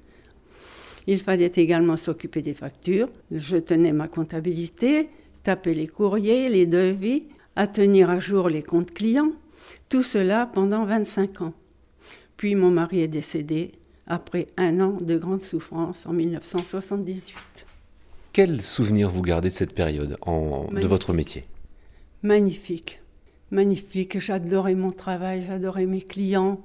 Il 1.08 1.20
fallait 1.20 1.52
également 1.56 1.98
s'occuper 1.98 2.42
des 2.42 2.54
factures. 2.54 3.10
Je 3.32 3.58
tenais 3.58 3.92
ma 3.92 4.08
comptabilité, 4.08 5.10
taper 5.44 5.74
les 5.74 5.88
courriers, 5.88 6.50
les 6.50 6.66
devis, 6.66 7.28
à 7.56 7.68
tenir 7.68 8.10
à 8.10 8.20
jour 8.20 8.50
les 8.50 8.62
comptes 8.62 8.94
clients, 8.94 9.32
tout 9.90 10.04
cela 10.04 10.46
pendant 10.46 10.86
25 10.86 11.42
ans. 11.42 11.54
Puis 12.38 12.56
mon 12.56 12.72
mari 12.72 13.02
est 13.02 13.08
décédé 13.08 13.72
après 14.08 14.48
un 14.58 14.80
an 14.80 14.98
de 15.00 15.18
grande 15.18 15.42
souffrance 15.42 16.06
en 16.06 16.14
1978. 16.14 17.36
Quel 18.34 18.62
souvenir 18.62 19.10
vous 19.10 19.22
gardez 19.22 19.50
de 19.50 19.54
cette 19.54 19.76
période 19.76 20.18
de 20.26 20.88
votre 20.88 21.14
métier? 21.14 21.46
Magnifique, 22.24 23.02
magnifique. 23.52 24.20
J'adorais 24.20 24.76
mon 24.76 24.92
travail, 24.92 25.44
j'adorais 25.46 25.86
mes 25.86 26.02
clients. 26.02 26.62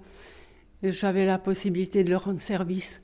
J'avais 0.83 1.27
la 1.27 1.39
possibilité 1.39 2.05
de 2.05 2.11
leur 2.11 2.25
rendre 2.25 2.41
service. 2.41 3.01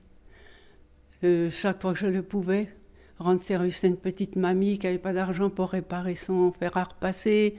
Euh, 1.25 1.51
chaque 1.51 1.81
fois 1.81 1.95
que 1.95 1.99
je 1.99 2.07
le 2.07 2.23
pouvais, 2.23 2.69
rendre 3.19 3.41
service 3.41 3.83
à 3.85 3.87
une 3.87 3.97
petite 3.97 4.37
mamie 4.37 4.79
qui 4.79 4.87
n'avait 4.87 4.99
pas 4.99 5.13
d'argent 5.13 5.49
pour 5.49 5.71
réparer 5.71 6.15
son 6.15 6.53
fer 6.53 6.77
à 6.77 6.85
repasser, 6.85 7.57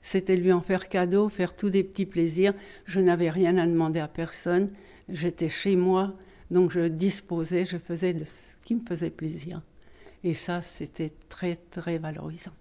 c'était 0.00 0.36
lui 0.36 0.52
en 0.52 0.60
faire 0.60 0.88
cadeau, 0.88 1.28
faire 1.28 1.54
tous 1.54 1.70
des 1.70 1.84
petits 1.84 2.06
plaisirs. 2.06 2.54
Je 2.86 3.00
n'avais 3.00 3.30
rien 3.30 3.56
à 3.58 3.66
demander 3.66 4.00
à 4.00 4.08
personne. 4.08 4.70
J'étais 5.08 5.48
chez 5.48 5.76
moi, 5.76 6.14
donc 6.50 6.72
je 6.72 6.88
disposais, 6.88 7.64
je 7.64 7.76
faisais 7.76 8.14
de 8.14 8.24
ce 8.24 8.56
qui 8.64 8.74
me 8.74 8.80
faisait 8.86 9.10
plaisir. 9.10 9.62
Et 10.24 10.34
ça, 10.34 10.62
c'était 10.62 11.10
très, 11.28 11.56
très 11.56 11.98
valorisant. 11.98 12.52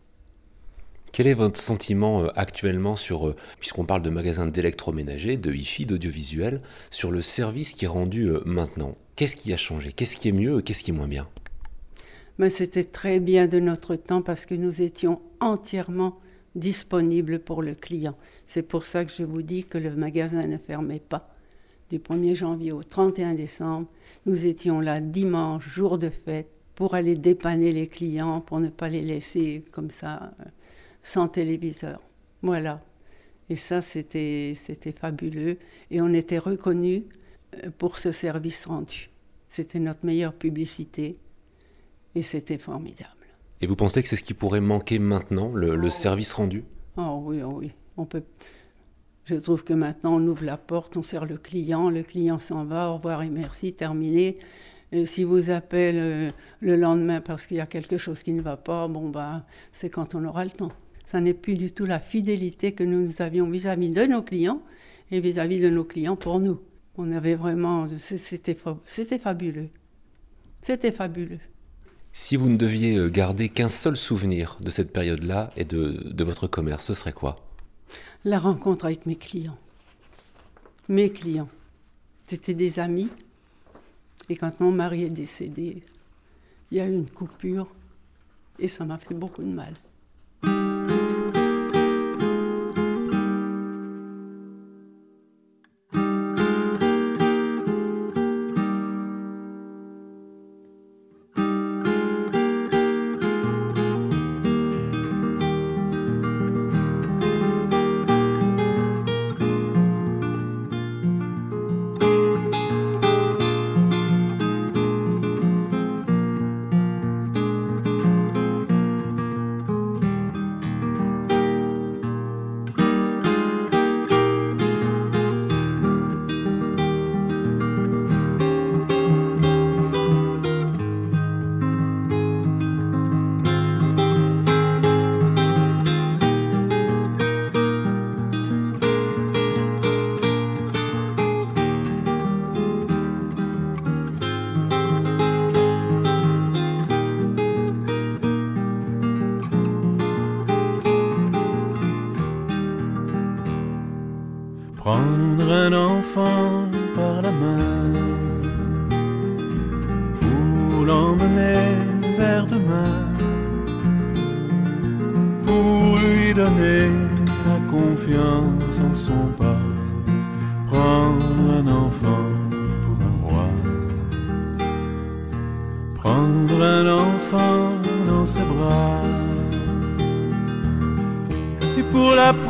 Quel 1.11 1.27
est 1.27 1.33
votre 1.33 1.59
sentiment 1.59 2.23
euh, 2.23 2.27
actuellement 2.35 2.95
sur, 2.95 3.27
euh, 3.27 3.35
puisqu'on 3.59 3.85
parle 3.85 4.01
de 4.01 4.09
magasins 4.09 4.47
d'électroménager, 4.47 5.35
de 5.35 5.51
hi-fi, 5.51 5.85
d'audiovisuel, 5.85 6.61
sur 6.89 7.11
le 7.11 7.21
service 7.21 7.73
qui 7.73 7.83
est 7.83 7.89
rendu 7.89 8.27
euh, 8.27 8.41
maintenant? 8.45 8.95
Qu'est-ce 9.17 9.35
qui 9.35 9.51
a 9.51 9.57
changé? 9.57 9.91
Qu'est-ce 9.91 10.15
qui 10.15 10.29
est 10.29 10.33
mieux 10.33 10.61
qu'est-ce 10.61 10.83
qui 10.83 10.91
est 10.91 10.93
moins 10.93 11.09
bien? 11.09 11.27
Mais 12.37 12.49
C'était 12.49 12.85
très 12.85 13.19
bien 13.19 13.47
de 13.47 13.59
notre 13.59 13.97
temps 13.97 14.21
parce 14.21 14.45
que 14.45 14.55
nous 14.55 14.81
étions 14.81 15.21
entièrement 15.41 16.17
disponibles 16.55 17.39
pour 17.39 17.61
le 17.61 17.75
client. 17.75 18.15
C'est 18.45 18.63
pour 18.63 18.85
ça 18.85 19.03
que 19.03 19.11
je 19.11 19.23
vous 19.23 19.41
dis 19.41 19.65
que 19.65 19.77
le 19.77 19.93
magasin 19.93 20.47
ne 20.47 20.57
fermait 20.57 21.01
pas. 21.01 21.27
Du 21.89 21.99
1er 21.99 22.35
janvier 22.35 22.71
au 22.71 22.83
31 22.83 23.33
décembre, 23.33 23.87
nous 24.25 24.45
étions 24.45 24.79
là 24.79 25.01
dimanche, 25.01 25.67
jour 25.67 25.97
de 25.97 26.09
fête, 26.09 26.47
pour 26.73 26.95
aller 26.95 27.15
dépanner 27.15 27.73
les 27.73 27.87
clients, 27.87 28.39
pour 28.39 28.61
ne 28.61 28.69
pas 28.69 28.87
les 28.87 29.01
laisser 29.01 29.65
comme 29.73 29.91
ça 29.91 30.31
sans 31.03 31.27
téléviseur. 31.27 32.01
Voilà. 32.41 32.81
Et 33.49 33.55
ça, 33.55 33.81
c'était 33.81 34.55
fabuleux. 34.97 35.57
Et 35.89 36.01
on 36.01 36.13
était 36.13 36.37
reconnus 36.37 37.03
euh, 37.55 37.69
pour 37.77 37.99
ce 37.99 38.11
service 38.11 38.65
rendu. 38.65 39.09
C'était 39.49 39.79
notre 39.79 40.05
meilleure 40.05 40.33
publicité. 40.33 41.17
Et 42.15 42.23
c'était 42.23 42.57
formidable. 42.57 43.09
Et 43.61 43.67
vous 43.67 43.75
pensez 43.75 44.01
que 44.01 44.07
c'est 44.07 44.15
ce 44.15 44.23
qui 44.23 44.33
pourrait 44.33 44.61
manquer 44.61 44.99
maintenant, 44.99 45.51
le, 45.53 45.77
oh. 45.77 45.89
service 45.89 46.33
rendu? 46.33 46.63
Oh 46.97 47.21
oui, 47.25 47.41
oh 47.43 47.57
oui. 47.59 47.71
On 47.97 48.05
peut... 48.05 48.23
Je 49.25 49.35
trouve 49.35 49.63
que 49.63 49.73
maintenant, 49.73 50.15
on 50.15 50.27
ouvre 50.27 50.45
la 50.45 50.57
porte, 50.57 50.97
on 50.97 51.03
sert 51.03 51.25
le 51.25 51.37
client, 51.37 51.89
le 51.89 52.03
client 52.03 52.39
s'en 52.39 52.65
va, 52.65 52.89
au 52.89 52.95
revoir 52.95 53.21
et 53.21 53.29
merci, 53.29 53.73
terminé. 53.73 54.35
Et 54.91 55.05
si 55.05 55.23
vous 55.23 55.51
appelez 55.51 55.91
euh, 55.93 56.31
le 56.59 56.75
lendemain 56.75 57.21
parce 57.21 57.45
qu'il 57.45 57.57
y 57.57 57.61
a 57.61 57.65
quelque 57.65 57.97
chose 57.97 58.23
qui 58.23 58.33
ne 58.33 58.41
va 58.41 58.57
pas, 58.57 58.87
bon, 58.87 59.09
bah, 59.09 59.45
c'est 59.71 59.89
quand 59.89 60.15
on 60.15 60.25
aura 60.25 60.43
le 60.43 60.51
temps 60.51 60.71
ça 61.05 61.21
n'est 61.21 61.33
plus 61.33 61.55
du 61.55 61.71
tout 61.71 61.85
la 61.85 61.99
fidélité 61.99 62.71
que 62.71 62.83
nous 62.83 63.21
avions 63.21 63.49
vis-à-vis 63.49 63.89
de 63.89 64.05
nos 64.05 64.21
clients 64.21 64.61
et 65.11 65.19
vis-à-vis 65.19 65.59
de 65.59 65.69
nos 65.69 65.83
clients 65.83 66.15
pour 66.15 66.39
nous. 66.39 66.61
On 66.97 67.11
avait 67.11 67.35
vraiment, 67.35 67.87
c'était 67.97 68.55
fabuleux. 69.19 69.69
C'était 70.61 70.91
fabuleux. 70.91 71.39
Si 72.13 72.35
vous 72.35 72.49
ne 72.49 72.57
deviez 72.57 72.97
euh, 72.97 73.09
garder 73.09 73.49
qu'un 73.49 73.69
seul 73.69 73.95
souvenir 73.95 74.57
de 74.61 74.69
cette 74.69 74.91
période-là 74.91 75.49
et 75.55 75.63
de, 75.63 76.11
de 76.11 76.23
votre 76.23 76.45
commerce, 76.47 76.85
ce 76.87 76.93
serait 76.93 77.13
quoi? 77.13 77.39
La 78.25 78.37
rencontre 78.37 78.85
avec 78.85 79.05
mes 79.05 79.15
clients. 79.15 79.57
Mes 80.89 81.09
clients. 81.09 81.49
C'était 82.27 82.53
des 82.53 82.79
amis. 82.79 83.09
Et 84.29 84.35
quand 84.35 84.59
mon 84.59 84.71
mari 84.71 85.03
est 85.03 85.09
décédé, 85.09 85.83
il 86.69 86.77
y 86.77 86.81
a 86.81 86.85
eu 86.85 86.93
une 86.93 87.09
coupure 87.09 87.73
et 88.59 88.67
ça 88.67 88.85
m'a 88.85 88.97
fait 88.97 89.13
beaucoup 89.13 89.41
de 89.41 89.47
mal. 89.47 89.73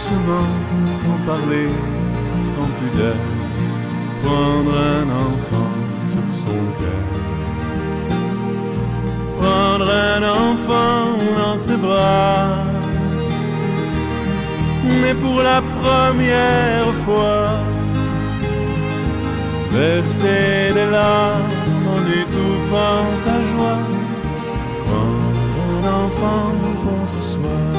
doucement, 0.00 0.48
sans 0.94 1.18
parler, 1.26 1.68
sans 2.40 2.68
pudeur, 2.78 3.16
prendre 4.22 4.74
un 4.74 5.06
enfant 5.26 5.72
sur 6.08 6.28
son 6.42 6.60
cœur, 6.80 7.06
prendre 9.38 9.90
un 9.90 10.22
enfant 10.22 11.18
dans 11.36 11.58
ses 11.58 11.76
bras, 11.76 12.48
mais 15.02 15.14
pour 15.14 15.42
la 15.42 15.60
première 15.82 16.94
fois, 17.04 17.60
verser 19.70 20.72
des 20.72 20.90
larmes 20.90 21.50
en 21.92 22.00
étouffant 22.20 23.16
sa 23.16 23.34
joie 23.52 23.78
contre 26.82 27.22
soi. 27.22 27.69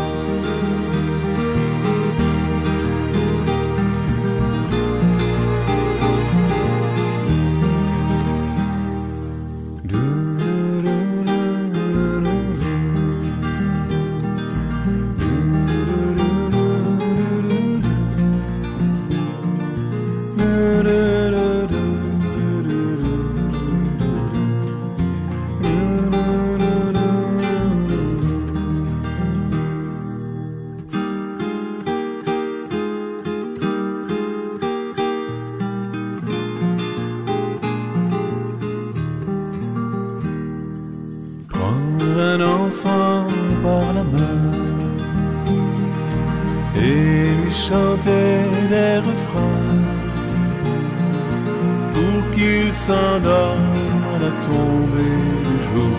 S'endorme 52.81 54.03
à 54.13 54.17
la 54.23 54.31
tombée 54.47 55.19
du 55.47 55.57
jour. 55.69 55.97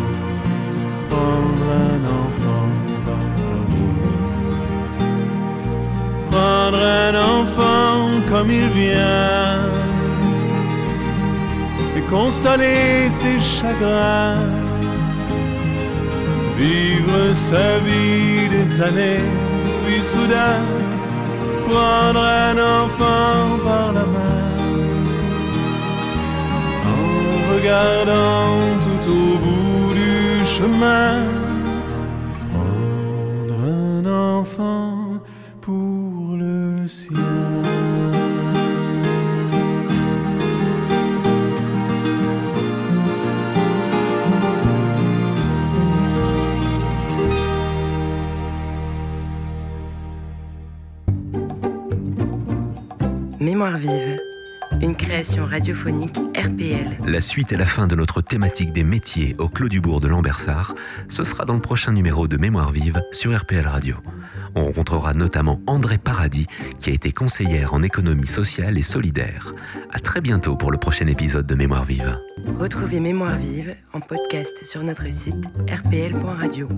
prendre 1.11 1.66
un 1.90 2.03
enfant 2.22 2.68
par 3.07 3.25
l'amour. 3.37 4.05
Prendre 6.31 6.83
un 7.05 7.14
enfant 7.37 7.98
comme 8.31 8.51
il 8.51 8.68
vient 8.81 9.59
et 11.96 12.03
consoler 12.11 13.09
ses 13.11 13.38
chagrins. 13.38 14.52
Vivre 16.62 17.35
sa 17.35 17.81
vie 17.81 18.48
des 18.48 18.81
années, 18.81 19.25
puis 19.85 20.01
soudain 20.01 20.62
prendre 21.68 22.20
un 22.20 22.57
enfant 22.83 23.59
par 23.64 23.92
la 23.92 24.07
main 24.14 24.48
en 26.94 27.53
regardant 27.53 28.79
tout 28.85 29.11
au 29.11 29.38
bout 29.44 29.94
du 29.94 30.46
chemin 30.46 31.25
prendre 32.53 33.59
un 33.64 34.38
enfant 34.38 34.98
pour 35.61 36.37
le 36.37 36.87
sien. 36.87 37.32
Création 55.22 55.44
radiophonique 55.44 56.18
RPL. 56.37 56.98
La 57.06 57.20
suite 57.20 57.52
et 57.52 57.56
la 57.56 57.64
fin 57.64 57.87
de 57.87 57.94
notre 57.94 58.22
thématique 58.22 58.72
des 58.72 58.82
métiers 58.82 59.37
au 59.38 59.48
Clos 59.48 59.68
du 59.68 59.80
Bourg 59.80 60.00
de 60.00 60.08
Lambersart, 60.08 60.74
ce 61.08 61.22
sera 61.22 61.44
dans 61.44 61.54
le 61.54 61.61
prochain 61.61 61.92
numéro 61.92 62.26
de 62.26 62.37
Mémoire 62.37 62.72
vive 62.72 63.00
sur 63.12 63.32
RPL 63.38 63.64
Radio. 63.64 63.94
On 64.56 64.64
rencontrera 64.64 65.14
notamment 65.14 65.61
André 65.68 65.98
Paradis, 65.98 66.48
qui 66.80 66.90
a 66.90 66.92
été 66.92 67.12
conseillère 67.12 67.72
en 67.72 67.85
économie 67.85 68.26
sociale 68.26 68.76
et 68.76 68.82
solidaire. 68.82 69.52
À 69.92 70.00
très 70.00 70.20
bientôt 70.20 70.56
pour 70.56 70.72
le 70.72 70.78
prochain 70.78 71.06
épisode 71.06 71.46
de 71.46 71.54
Mémoire 71.54 71.85
vive. 71.85 72.18
Retrouvez 72.58 72.98
Mémoire 72.98 73.37
vive 73.37 73.76
en 73.92 74.00
podcast 74.00 74.64
sur 74.64 74.82
notre 74.82 75.06
site 75.12 75.46
rpl.radio. 75.68 76.68